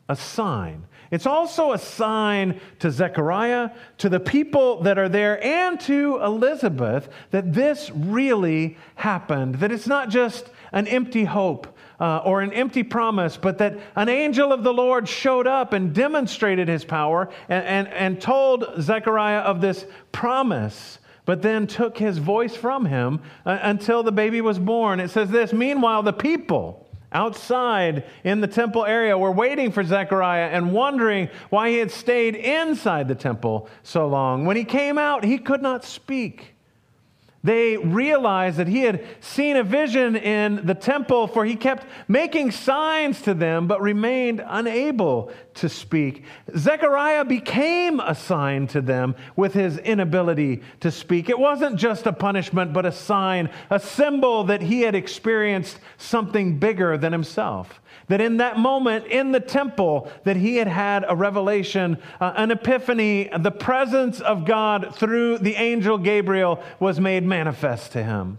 a 0.08 0.16
sign. 0.16 0.86
It's 1.12 1.26
also 1.26 1.72
a 1.72 1.78
sign 1.78 2.60
to 2.80 2.92
Zechariah, 2.92 3.70
to 4.00 4.10
the 4.10 4.20
people 4.20 4.82
that 4.82 4.98
are 4.98 5.10
there, 5.10 5.44
and 5.44 5.80
to 5.82 6.20
Elizabeth 6.22 7.10
that 7.32 7.54
this 7.54 7.92
really 7.92 8.78
happened, 8.96 9.56
that 9.56 9.72
it's 9.72 9.88
not 9.88 10.10
just 10.10 10.50
an 10.72 10.88
empty 10.88 11.24
hope, 11.24 11.75
uh, 12.00 12.18
or 12.20 12.42
an 12.42 12.52
empty 12.54 12.84
promise, 12.84 13.38
but 13.38 13.58
that 13.60 13.78
an 13.96 14.10
angel 14.10 14.52
of 14.52 14.64
the 14.64 14.74
Lord 14.74 15.08
showed 15.08 15.48
up 15.48 15.74
and 15.74 15.94
demonstrated 15.94 16.68
his 16.68 16.84
power 16.84 17.30
and, 17.50 17.66
and, 17.66 17.88
and 17.90 18.22
told 18.22 18.66
Zechariah 18.82 19.40
of 19.40 19.62
this 19.62 19.86
promise, 20.12 21.00
but 21.26 21.42
then 21.42 21.68
took 21.68 21.98
his 21.98 22.18
voice 22.18 22.56
from 22.56 22.86
him 22.86 23.22
uh, 23.46 23.60
until 23.62 24.04
the 24.04 24.12
baby 24.12 24.42
was 24.42 24.60
born. 24.60 25.00
It 25.00 25.10
says 25.10 25.30
this 25.30 25.54
Meanwhile, 25.54 26.04
the 26.04 26.14
people, 26.14 26.86
outside 27.12 28.04
in 28.26 28.42
the 28.42 28.48
temple 28.48 28.86
area 28.86 29.18
were 29.18 29.32
waiting 29.32 29.72
for 29.72 29.84
Zechariah 29.84 30.50
and 30.50 30.74
wondering 30.74 31.30
why 31.50 31.70
he 31.70 31.78
had 31.78 31.90
stayed 31.90 32.36
inside 32.36 33.08
the 33.08 33.16
temple 33.16 33.70
so 33.84 34.08
long. 34.08 34.46
When 34.46 34.58
he 34.58 34.66
came 34.66 34.98
out, 34.98 35.24
he 35.24 35.38
could 35.38 35.62
not 35.62 35.86
speak. 35.86 36.55
They 37.46 37.78
realized 37.78 38.58
that 38.58 38.68
he 38.68 38.82
had 38.82 39.06
seen 39.20 39.56
a 39.56 39.64
vision 39.64 40.16
in 40.16 40.66
the 40.66 40.74
temple, 40.74 41.28
for 41.28 41.46
he 41.46 41.56
kept 41.56 41.86
making 42.08 42.50
signs 42.50 43.22
to 43.22 43.36
them, 43.36 43.68
but 43.68 43.84
remained 43.84 44.44
unable 44.44 45.32
to 45.54 45.70
speak. 45.70 46.24
Zechariah 46.58 47.24
became 47.24 48.00
a 48.00 48.16
sign 48.16 48.66
to 48.70 48.82
them 48.82 49.14
with 49.36 49.54
his 49.54 49.78
inability 49.78 50.64
to 50.80 50.90
speak. 50.90 51.30
It 51.30 51.38
wasn't 51.38 51.76
just 51.76 52.08
a 52.08 52.14
punishment, 52.14 52.74
but 52.74 52.84
a 52.84 52.92
sign, 52.92 53.52
a 53.70 53.80
symbol 53.80 54.46
that 54.46 54.64
he 54.64 54.82
had 54.82 54.96
experienced 54.96 55.78
something 55.98 56.58
bigger 56.58 56.98
than 56.98 57.12
himself 57.12 57.80
that 58.08 58.22
in 58.22 58.38
that 58.38 58.58
moment 58.58 59.06
in 59.08 59.32
the 59.32 59.40
temple 59.40 60.12
that 60.24 60.36
he 60.36 60.58
had 60.58 60.68
had 60.68 61.06
a 61.08 61.16
revelation 61.16 61.98
uh, 62.20 62.34
an 62.36 62.52
epiphany 62.52 63.30
the 63.40 63.52
presence 63.52 64.20
of 64.22 64.46
god 64.46 64.96
through 64.96 65.38
the 65.38 65.56
angel 65.56 65.98
gabriel 65.98 66.62
was 66.80 67.00
made 67.00 67.24
manifest 67.24 67.92
to 67.92 68.04
him 68.04 68.38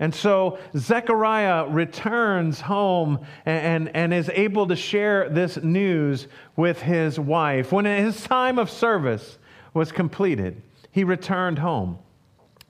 and 0.00 0.14
so 0.14 0.58
Zechariah 0.74 1.68
returns 1.68 2.62
home 2.62 3.20
and, 3.44 3.88
and, 3.88 3.96
and, 3.96 4.14
is 4.14 4.30
able 4.30 4.66
to 4.68 4.74
share 4.74 5.28
this 5.28 5.58
news 5.58 6.26
with 6.56 6.80
his 6.80 7.20
wife. 7.20 7.70
When 7.70 7.84
his 7.84 8.22
time 8.22 8.58
of 8.58 8.70
service 8.70 9.36
was 9.74 9.92
completed, 9.92 10.62
he 10.90 11.04
returned 11.04 11.58
home. 11.58 11.98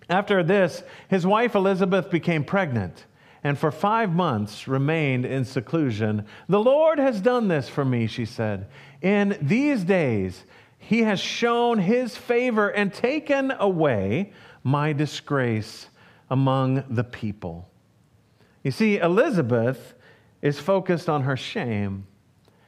After 0.09 0.42
this, 0.42 0.83
his 1.09 1.24
wife 1.24 1.54
Elizabeth 1.54 2.11
became 2.11 2.42
pregnant 2.42 3.06
and 3.42 3.59
for 3.59 3.70
five 3.70 4.12
months 4.12 4.68
remained 4.68 5.24
in 5.24 5.44
seclusion. 5.44 6.26
The 6.48 6.61
Lord 6.61 6.98
has 6.98 7.20
done 7.20 7.48
this 7.48 7.68
for 7.68 7.85
me, 7.85 8.07
she 8.07 8.24
said. 8.24 8.68
In 9.00 9.38
these 9.40 9.85
days, 9.85 10.44
he 10.79 11.03
has 11.03 11.20
shown 11.20 11.79
his 11.79 12.16
favor 12.16 12.68
and 12.68 12.92
taken 12.92 13.53
away 13.53 14.33
my 14.62 14.92
disgrace 14.92 15.88
among 16.29 16.85
the 16.88 17.05
people. 17.05 17.68
You 18.62 18.70
see, 18.70 18.98
Elizabeth 18.98 19.94
is 20.42 20.59
focused 20.59 21.09
on 21.09 21.22
her 21.22 21.37
shame 21.37 22.07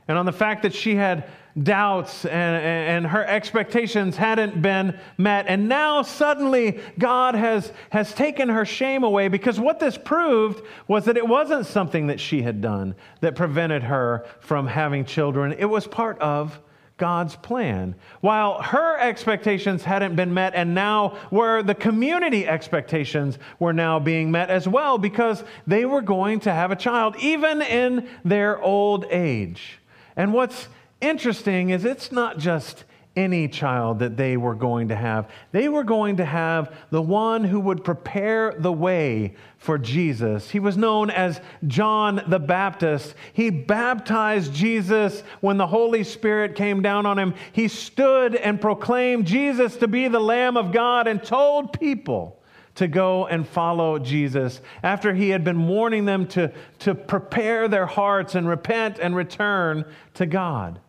and 0.09 0.19
on 0.19 0.27
the 0.27 0.33
fact 0.33 0.63
that 0.63 0.75
she 0.75 0.95
had 0.95 1.29
doubts 1.61 2.25
and, 2.25 2.65
and 2.65 3.07
her 3.07 3.25
expectations 3.25 4.17
hadn't 4.17 4.63
been 4.63 4.99
met. 5.19 5.47
And 5.49 5.69
now 5.69 6.03
suddenly 6.03 6.81
God 6.99 7.35
has, 7.35 7.73
has 7.91 8.13
taken 8.15 8.49
her 8.49 8.65
shame 8.65 9.05
away 9.05 9.29
because 9.29 9.61
what 9.61 9.79
this 9.79 9.99
proved 9.99 10.65
was 10.89 11.05
that 11.05 11.17
it 11.17 11.27
wasn't 11.27 11.67
something 11.67 12.07
that 12.07 12.21
she 12.21 12.43
had 12.43 12.61
done 12.61 12.95
that 13.21 13.35
prevented 13.35 13.83
her 13.83 14.27
from 14.41 14.67
having 14.67 15.05
children, 15.05 15.53
it 15.59 15.67
was 15.67 15.87
part 15.87 16.19
of 16.21 16.59
God's 16.99 17.35
plan. 17.37 17.97
While 18.21 18.63
her 18.63 18.97
expectations 18.99 19.83
hadn't 19.83 20.15
been 20.15 20.33
met, 20.33 20.55
and 20.55 20.75
now 20.75 21.17
where 21.31 21.63
the 21.63 21.75
community 21.75 22.47
expectations 22.47 23.39
were 23.59 23.73
now 23.73 23.99
being 23.99 24.31
met 24.31 24.51
as 24.51 24.69
well, 24.69 24.99
because 24.99 25.43
they 25.67 25.85
were 25.85 26.03
going 26.03 26.41
to 26.41 26.53
have 26.53 26.71
a 26.71 26.77
child, 26.77 27.17
even 27.19 27.61
in 27.61 28.09
their 28.25 28.63
old 28.63 29.07
age. 29.11 29.81
And 30.17 30.33
what's 30.33 30.69
interesting 31.01 31.71
is 31.71 31.85
it's 31.85 32.13
not 32.13 32.39
just 32.39 32.85
any 33.15 33.47
child 33.47 33.99
that 33.99 34.17
they 34.17 34.37
were 34.37 34.55
going 34.55 34.89
to 34.89 34.97
have. 34.97 35.31
They 35.53 35.69
were 35.69 35.85
going 35.85 36.17
to 36.17 36.25
have 36.25 36.75
the 36.91 37.03
one 37.03 37.45
who 37.45 37.61
would 37.61 37.85
prepare 37.85 38.55
the 38.57 38.73
way 38.73 39.35
for 39.59 39.77
Jesus. 39.77 40.51
He 40.51 40.59
was 40.59 40.77
known 40.77 41.11
as 41.11 41.41
John 41.67 42.23
the 42.27 42.39
Baptist. 42.39 43.15
He 43.33 43.51
baptized 43.51 44.55
Jesus 44.55 45.23
when 45.41 45.59
the 45.59 45.67
Holy 45.67 46.05
Spirit 46.05 46.55
came 46.55 46.81
down 46.81 47.05
on 47.05 47.19
him. 47.19 47.35
He 47.53 47.69
stood 47.69 48.35
and 48.35 48.61
proclaimed 48.61 49.27
Jesus 49.27 49.77
to 49.77 49.89
be 49.89 50.09
the 50.09 50.21
Lamb 50.21 50.57
of 50.57 50.73
God 50.73 51.07
and 51.07 51.23
told 51.23 51.79
people 51.79 52.42
to 52.75 52.89
go 52.89 53.27
and 53.27 53.47
follow 53.47 53.99
Jesus 53.99 54.61
after 54.83 55.15
he 55.15 55.29
had 55.31 55.45
been 55.45 55.69
warning 55.69 56.05
them 56.05 56.27
to, 56.29 56.53
to 56.81 56.95
prepare 56.95 57.69
their 57.69 57.87
hearts 57.87 58.35
and 58.35 58.49
repent 58.49 58.99
and 58.99 59.15
return 59.15 59.85
to 60.15 60.27
God. 60.27 60.81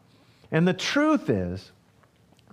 And 0.52 0.68
the 0.68 0.74
truth 0.74 1.30
is 1.30 1.72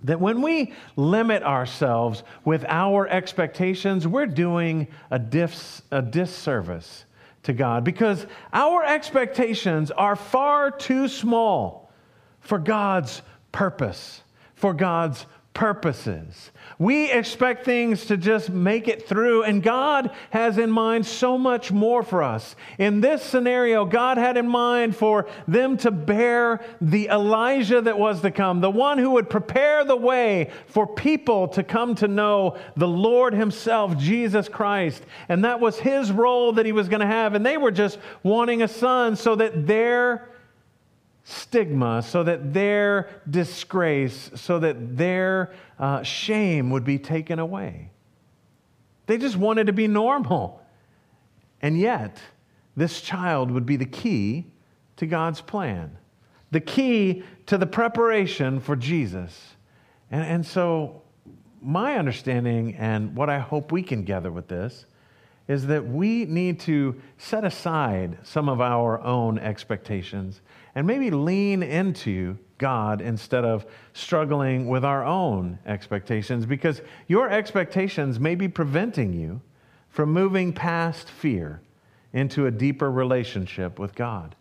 that 0.03 0.19
when 0.19 0.41
we 0.41 0.73
limit 0.95 1.43
ourselves 1.43 2.23
with 2.43 2.65
our 2.67 3.07
expectations, 3.07 4.07
we're 4.07 4.25
doing 4.25 4.87
a, 5.11 5.19
dis- 5.19 5.83
a 5.91 6.01
disservice 6.01 7.05
to 7.43 7.53
God 7.53 7.83
because 7.83 8.25
our 8.51 8.83
expectations 8.83 9.91
are 9.91 10.15
far 10.15 10.71
too 10.71 11.07
small 11.07 11.91
for 12.39 12.57
God's 12.57 13.21
purpose, 13.51 14.21
for 14.55 14.73
God's 14.73 15.25
purposes. 15.53 16.51
We 16.81 17.11
expect 17.11 17.63
things 17.63 18.07
to 18.07 18.17
just 18.17 18.49
make 18.49 18.87
it 18.87 19.07
through, 19.07 19.43
and 19.43 19.61
God 19.61 20.09
has 20.31 20.57
in 20.57 20.71
mind 20.71 21.05
so 21.05 21.37
much 21.37 21.71
more 21.71 22.01
for 22.01 22.23
us. 22.23 22.55
In 22.79 23.01
this 23.01 23.21
scenario, 23.21 23.85
God 23.85 24.17
had 24.17 24.35
in 24.35 24.47
mind 24.47 24.95
for 24.95 25.27
them 25.47 25.77
to 25.77 25.91
bear 25.91 26.59
the 26.81 27.09
Elijah 27.09 27.81
that 27.81 27.99
was 27.99 28.21
to 28.21 28.31
come, 28.31 28.61
the 28.61 28.71
one 28.71 28.97
who 28.97 29.11
would 29.11 29.29
prepare 29.29 29.85
the 29.85 29.95
way 29.95 30.49
for 30.65 30.87
people 30.87 31.49
to 31.49 31.61
come 31.61 31.93
to 31.93 32.07
know 32.07 32.57
the 32.75 32.87
Lord 32.87 33.35
Himself, 33.35 33.95
Jesus 33.99 34.49
Christ. 34.49 35.03
And 35.29 35.45
that 35.45 35.59
was 35.59 35.77
His 35.77 36.11
role 36.11 36.53
that 36.53 36.65
He 36.65 36.71
was 36.71 36.89
going 36.89 37.01
to 37.01 37.05
have. 37.05 37.35
And 37.35 37.45
they 37.45 37.57
were 37.57 37.69
just 37.69 37.99
wanting 38.23 38.63
a 38.63 38.67
son 38.67 39.15
so 39.15 39.35
that 39.35 39.67
their 39.67 40.30
stigma, 41.23 42.01
so 42.01 42.23
that 42.23 42.53
their 42.53 43.21
disgrace, 43.29 44.31
so 44.35 44.59
that 44.59 44.97
their 44.97 45.53
uh, 45.79 46.03
shame 46.03 46.69
would 46.71 46.83
be 46.83 46.97
taken 46.97 47.39
away. 47.39 47.91
They 49.05 49.17
just 49.17 49.37
wanted 49.37 49.67
to 49.67 49.73
be 49.73 49.87
normal. 49.87 50.61
And 51.61 51.77
yet, 51.79 52.19
this 52.75 53.01
child 53.01 53.51
would 53.51 53.65
be 53.65 53.75
the 53.75 53.85
key 53.85 54.47
to 54.97 55.05
God's 55.05 55.41
plan, 55.41 55.97
the 56.51 56.59
key 56.59 57.23
to 57.45 57.57
the 57.57 57.67
preparation 57.67 58.59
for 58.59 58.75
Jesus. 58.75 59.55
And, 60.09 60.23
and 60.23 60.45
so, 60.45 61.01
my 61.61 61.97
understanding 61.97 62.75
and 62.75 63.15
what 63.15 63.29
I 63.29 63.39
hope 63.39 63.71
we 63.71 63.83
can 63.83 64.03
gather 64.03 64.31
with 64.31 64.47
this 64.47 64.85
is 65.47 65.67
that 65.67 65.85
we 65.85 66.25
need 66.25 66.59
to 66.61 66.99
set 67.17 67.43
aside 67.43 68.17
some 68.23 68.49
of 68.49 68.61
our 68.61 69.01
own 69.01 69.37
expectations 69.37 70.41
and 70.75 70.87
maybe 70.87 71.11
lean 71.11 71.63
into 71.63 72.37
God 72.57 73.01
instead 73.01 73.43
of 73.43 73.65
struggling 73.93 74.67
with 74.67 74.85
our 74.85 75.03
own 75.03 75.57
expectations 75.65 76.45
because 76.45 76.81
your 77.07 77.29
expectations 77.29 78.19
may 78.19 78.35
be 78.35 78.47
preventing 78.47 79.13
you 79.13 79.41
from 79.89 80.13
moving 80.13 80.53
past 80.53 81.09
fear 81.09 81.61
into 82.13 82.45
a 82.45 82.51
deeper 82.51 82.91
relationship 82.91 83.79
with 83.79 83.95
God. 83.95 84.35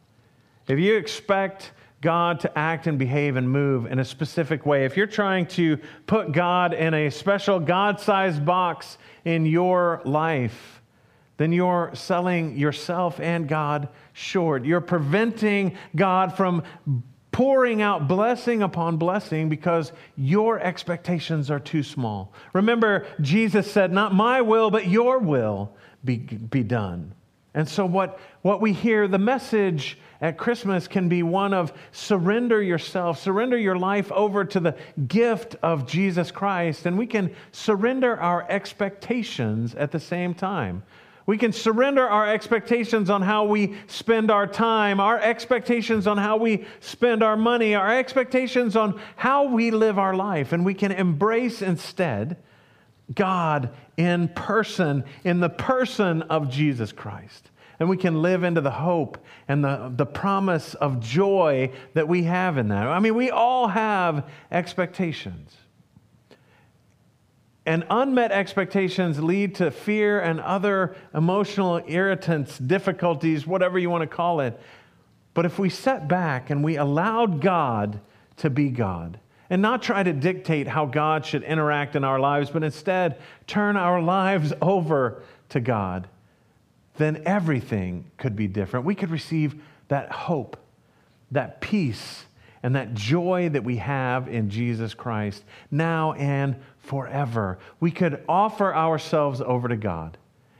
If 0.68 0.78
you 0.78 0.96
expect 0.96 1.72
God 2.02 2.40
to 2.40 2.58
act 2.58 2.86
and 2.86 2.98
behave 2.98 3.36
and 3.36 3.50
move 3.50 3.86
in 3.86 3.98
a 3.98 4.04
specific 4.04 4.64
way, 4.64 4.84
if 4.84 4.96
you're 4.96 5.06
trying 5.06 5.46
to 5.46 5.78
put 6.06 6.32
God 6.32 6.72
in 6.72 6.94
a 6.94 7.10
special 7.10 7.58
God 7.58 8.00
sized 8.00 8.44
box 8.44 8.98
in 9.24 9.46
your 9.46 10.00
life, 10.04 10.79
then 11.40 11.52
you're 11.52 11.90
selling 11.94 12.54
yourself 12.58 13.18
and 13.18 13.48
God 13.48 13.88
short. 14.12 14.66
You're 14.66 14.82
preventing 14.82 15.78
God 15.96 16.36
from 16.36 16.62
pouring 17.32 17.80
out 17.80 18.06
blessing 18.06 18.60
upon 18.60 18.98
blessing 18.98 19.48
because 19.48 19.90
your 20.18 20.60
expectations 20.60 21.50
are 21.50 21.58
too 21.58 21.82
small. 21.82 22.34
Remember, 22.52 23.06
Jesus 23.22 23.72
said, 23.72 23.90
Not 23.90 24.12
my 24.12 24.42
will, 24.42 24.70
but 24.70 24.86
your 24.86 25.18
will 25.18 25.72
be, 26.04 26.18
be 26.18 26.62
done. 26.62 27.14
And 27.54 27.66
so, 27.66 27.86
what, 27.86 28.20
what 28.42 28.60
we 28.60 28.74
hear, 28.74 29.08
the 29.08 29.16
message 29.16 29.96
at 30.20 30.36
Christmas 30.36 30.86
can 30.86 31.08
be 31.08 31.22
one 31.22 31.54
of 31.54 31.72
surrender 31.90 32.60
yourself, 32.60 33.18
surrender 33.18 33.56
your 33.56 33.78
life 33.78 34.12
over 34.12 34.44
to 34.44 34.60
the 34.60 34.76
gift 35.08 35.56
of 35.62 35.86
Jesus 35.86 36.30
Christ, 36.30 36.84
and 36.84 36.98
we 36.98 37.06
can 37.06 37.34
surrender 37.50 38.20
our 38.20 38.44
expectations 38.50 39.74
at 39.74 39.90
the 39.90 40.00
same 40.00 40.34
time. 40.34 40.82
We 41.30 41.38
can 41.38 41.52
surrender 41.52 42.08
our 42.08 42.28
expectations 42.28 43.08
on 43.08 43.22
how 43.22 43.44
we 43.44 43.76
spend 43.86 44.32
our 44.32 44.48
time, 44.48 44.98
our 44.98 45.16
expectations 45.16 46.08
on 46.08 46.18
how 46.18 46.38
we 46.38 46.64
spend 46.80 47.22
our 47.22 47.36
money, 47.36 47.76
our 47.76 47.96
expectations 47.96 48.74
on 48.74 49.00
how 49.14 49.44
we 49.44 49.70
live 49.70 49.96
our 49.96 50.12
life, 50.12 50.52
and 50.52 50.64
we 50.64 50.74
can 50.74 50.90
embrace 50.90 51.62
instead 51.62 52.36
God 53.14 53.70
in 53.96 54.26
person, 54.26 55.04
in 55.22 55.38
the 55.38 55.48
person 55.48 56.22
of 56.22 56.50
Jesus 56.50 56.90
Christ. 56.90 57.52
And 57.78 57.88
we 57.88 57.96
can 57.96 58.22
live 58.22 58.42
into 58.42 58.60
the 58.60 58.72
hope 58.72 59.16
and 59.46 59.62
the, 59.62 59.92
the 59.94 60.06
promise 60.06 60.74
of 60.74 60.98
joy 60.98 61.70
that 61.94 62.08
we 62.08 62.24
have 62.24 62.58
in 62.58 62.66
that. 62.70 62.88
I 62.88 62.98
mean, 62.98 63.14
we 63.14 63.30
all 63.30 63.68
have 63.68 64.28
expectations. 64.50 65.54
And 67.70 67.86
unmet 67.88 68.32
expectations 68.32 69.22
lead 69.22 69.54
to 69.54 69.70
fear 69.70 70.18
and 70.18 70.40
other 70.40 70.96
emotional 71.14 71.80
irritants, 71.86 72.58
difficulties, 72.58 73.46
whatever 73.46 73.78
you 73.78 73.88
want 73.88 74.02
to 74.02 74.08
call 74.08 74.40
it. 74.40 74.58
But 75.34 75.46
if 75.46 75.56
we 75.56 75.70
set 75.70 76.08
back 76.08 76.50
and 76.50 76.64
we 76.64 76.78
allowed 76.78 77.40
God 77.40 78.00
to 78.38 78.50
be 78.50 78.70
God, 78.70 79.20
and 79.50 79.62
not 79.62 79.84
try 79.84 80.02
to 80.02 80.12
dictate 80.12 80.66
how 80.66 80.84
God 80.84 81.24
should 81.24 81.44
interact 81.44 81.94
in 81.94 82.02
our 82.02 82.18
lives, 82.18 82.50
but 82.50 82.64
instead 82.64 83.20
turn 83.46 83.76
our 83.76 84.02
lives 84.02 84.52
over 84.60 85.22
to 85.50 85.60
God, 85.60 86.08
then 86.96 87.22
everything 87.24 88.10
could 88.16 88.34
be 88.34 88.48
different. 88.48 88.84
We 88.84 88.96
could 88.96 89.10
receive 89.10 89.62
that 89.86 90.10
hope, 90.10 90.56
that 91.30 91.60
peace, 91.60 92.24
and 92.62 92.74
that 92.74 92.94
joy 92.94 93.48
that 93.50 93.64
we 93.64 93.76
have 93.76 94.28
in 94.28 94.50
Jesus 94.50 94.92
Christ 94.92 95.44
now 95.70 96.12
and 96.14 96.56
forever. 96.80 97.58
We 97.78 97.90
could 97.90 98.22
offer 98.28 98.74
ourselves 98.74 99.40
over 99.40 99.68
to 99.68 99.76
God 99.76 100.18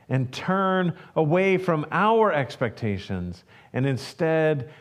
and 0.09 0.31
turn 0.31 0.95
away 1.15 1.57
from 1.57 1.85
our 1.91 2.31
expectations 2.31 3.43
and 3.73 3.85
instead 3.85 4.71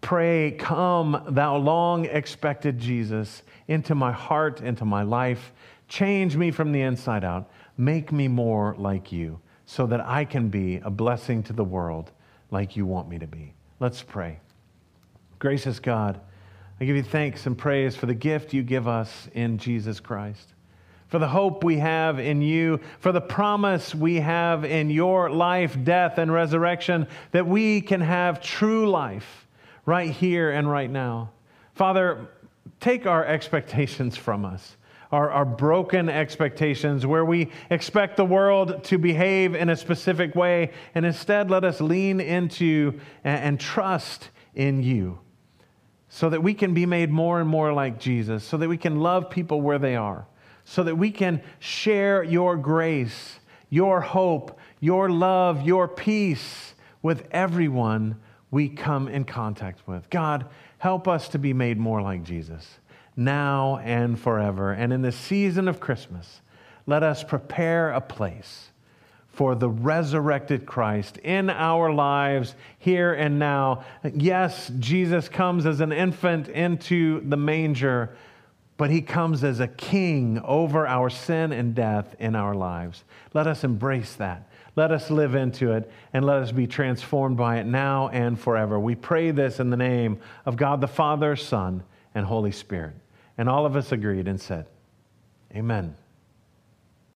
pray, 0.00 0.52
Come, 0.52 1.24
thou 1.30 1.56
long 1.56 2.04
expected 2.04 2.78
Jesus, 2.78 3.42
into 3.68 3.94
my 3.94 4.12
heart, 4.12 4.60
into 4.60 4.84
my 4.84 5.02
life. 5.02 5.52
Change 5.88 6.36
me 6.36 6.50
from 6.50 6.72
the 6.72 6.82
inside 6.82 7.24
out. 7.24 7.50
Make 7.76 8.12
me 8.12 8.28
more 8.28 8.74
like 8.78 9.10
you 9.10 9.40
so 9.66 9.86
that 9.86 10.00
I 10.00 10.24
can 10.24 10.48
be 10.50 10.76
a 10.76 10.90
blessing 10.90 11.42
to 11.44 11.52
the 11.52 11.64
world 11.64 12.12
like 12.50 12.76
you 12.76 12.84
want 12.84 13.08
me 13.08 13.18
to 13.18 13.26
be. 13.26 13.54
Let's 13.80 14.02
pray. 14.02 14.40
Gracious 15.38 15.80
God, 15.80 16.20
I 16.80 16.84
give 16.84 16.96
you 16.96 17.04
thanks 17.04 17.46
and 17.46 17.56
praise 17.56 17.94
for 17.94 18.06
the 18.06 18.14
gift 18.14 18.52
you 18.52 18.62
give 18.62 18.88
us 18.88 19.28
in 19.32 19.58
Jesus 19.58 20.00
Christ, 20.00 20.54
for 21.06 21.20
the 21.20 21.28
hope 21.28 21.62
we 21.62 21.78
have 21.78 22.18
in 22.18 22.42
you, 22.42 22.80
for 22.98 23.12
the 23.12 23.20
promise 23.20 23.94
we 23.94 24.16
have 24.16 24.64
in 24.64 24.90
your 24.90 25.30
life, 25.30 25.76
death, 25.84 26.18
and 26.18 26.32
resurrection, 26.32 27.06
that 27.30 27.46
we 27.46 27.80
can 27.80 28.00
have 28.00 28.40
true 28.40 28.90
life 28.90 29.46
right 29.86 30.10
here 30.10 30.50
and 30.50 30.68
right 30.68 30.90
now. 30.90 31.30
Father, 31.74 32.26
take 32.80 33.06
our 33.06 33.24
expectations 33.24 34.16
from 34.16 34.44
us. 34.44 34.76
Our, 35.12 35.30
our, 35.30 35.44
broken 35.44 36.08
expectations, 36.08 37.06
where 37.06 37.24
we 37.24 37.52
expect 37.70 38.16
the 38.16 38.24
world 38.24 38.82
to 38.84 38.98
behave 38.98 39.54
in 39.54 39.68
a 39.68 39.76
specific 39.76 40.34
way, 40.34 40.72
and 40.92 41.06
instead 41.06 41.52
let 41.52 41.62
us 41.62 41.80
lean 41.80 42.18
into 42.18 42.98
and, 43.22 43.44
and 43.44 43.60
trust 43.60 44.30
in 44.56 44.82
you 44.82 45.20
so 46.14 46.30
that 46.30 46.44
we 46.44 46.54
can 46.54 46.72
be 46.74 46.86
made 46.86 47.10
more 47.10 47.40
and 47.40 47.48
more 47.48 47.72
like 47.72 47.98
Jesus, 47.98 48.44
so 48.44 48.56
that 48.56 48.68
we 48.68 48.76
can 48.76 49.00
love 49.00 49.28
people 49.28 49.60
where 49.60 49.80
they 49.80 49.96
are, 49.96 50.28
so 50.64 50.84
that 50.84 50.94
we 50.94 51.10
can 51.10 51.42
share 51.58 52.22
your 52.22 52.56
grace, 52.56 53.40
your 53.68 54.00
hope, 54.00 54.56
your 54.78 55.10
love, 55.10 55.62
your 55.62 55.88
peace 55.88 56.74
with 57.02 57.26
everyone 57.32 58.14
we 58.52 58.68
come 58.68 59.08
in 59.08 59.24
contact 59.24 59.88
with. 59.88 60.08
God, 60.08 60.46
help 60.78 61.08
us 61.08 61.26
to 61.30 61.38
be 61.40 61.52
made 61.52 61.78
more 61.78 62.00
like 62.00 62.22
Jesus 62.22 62.78
now 63.16 63.78
and 63.78 64.16
forever. 64.16 64.70
And 64.70 64.92
in 64.92 65.02
the 65.02 65.10
season 65.10 65.66
of 65.66 65.80
Christmas, 65.80 66.42
let 66.86 67.02
us 67.02 67.24
prepare 67.24 67.90
a 67.90 68.00
place 68.00 68.70
for 69.34 69.54
the 69.54 69.68
resurrected 69.68 70.64
Christ 70.64 71.18
in 71.18 71.50
our 71.50 71.92
lives 71.92 72.54
here 72.78 73.12
and 73.12 73.38
now. 73.38 73.84
Yes, 74.14 74.70
Jesus 74.78 75.28
comes 75.28 75.66
as 75.66 75.80
an 75.80 75.92
infant 75.92 76.48
into 76.48 77.20
the 77.28 77.36
manger, 77.36 78.16
but 78.76 78.90
he 78.90 79.02
comes 79.02 79.42
as 79.42 79.60
a 79.60 79.68
king 79.68 80.40
over 80.44 80.86
our 80.86 81.10
sin 81.10 81.52
and 81.52 81.74
death 81.74 82.14
in 82.18 82.36
our 82.36 82.54
lives. 82.54 83.02
Let 83.32 83.46
us 83.46 83.64
embrace 83.64 84.14
that. 84.14 84.48
Let 84.76 84.90
us 84.90 85.10
live 85.10 85.34
into 85.34 85.72
it 85.72 85.90
and 86.12 86.24
let 86.24 86.42
us 86.42 86.52
be 86.52 86.66
transformed 86.66 87.36
by 87.36 87.58
it 87.58 87.66
now 87.66 88.08
and 88.08 88.38
forever. 88.38 88.78
We 88.78 88.94
pray 88.94 89.30
this 89.30 89.60
in 89.60 89.70
the 89.70 89.76
name 89.76 90.20
of 90.46 90.56
God 90.56 90.80
the 90.80 90.88
Father, 90.88 91.36
Son, 91.36 91.82
and 92.14 92.26
Holy 92.26 92.52
Spirit. 92.52 92.94
And 93.36 93.48
all 93.48 93.66
of 93.66 93.76
us 93.76 93.92
agreed 93.92 94.28
and 94.28 94.40
said, 94.40 94.66
Amen. 95.54 95.96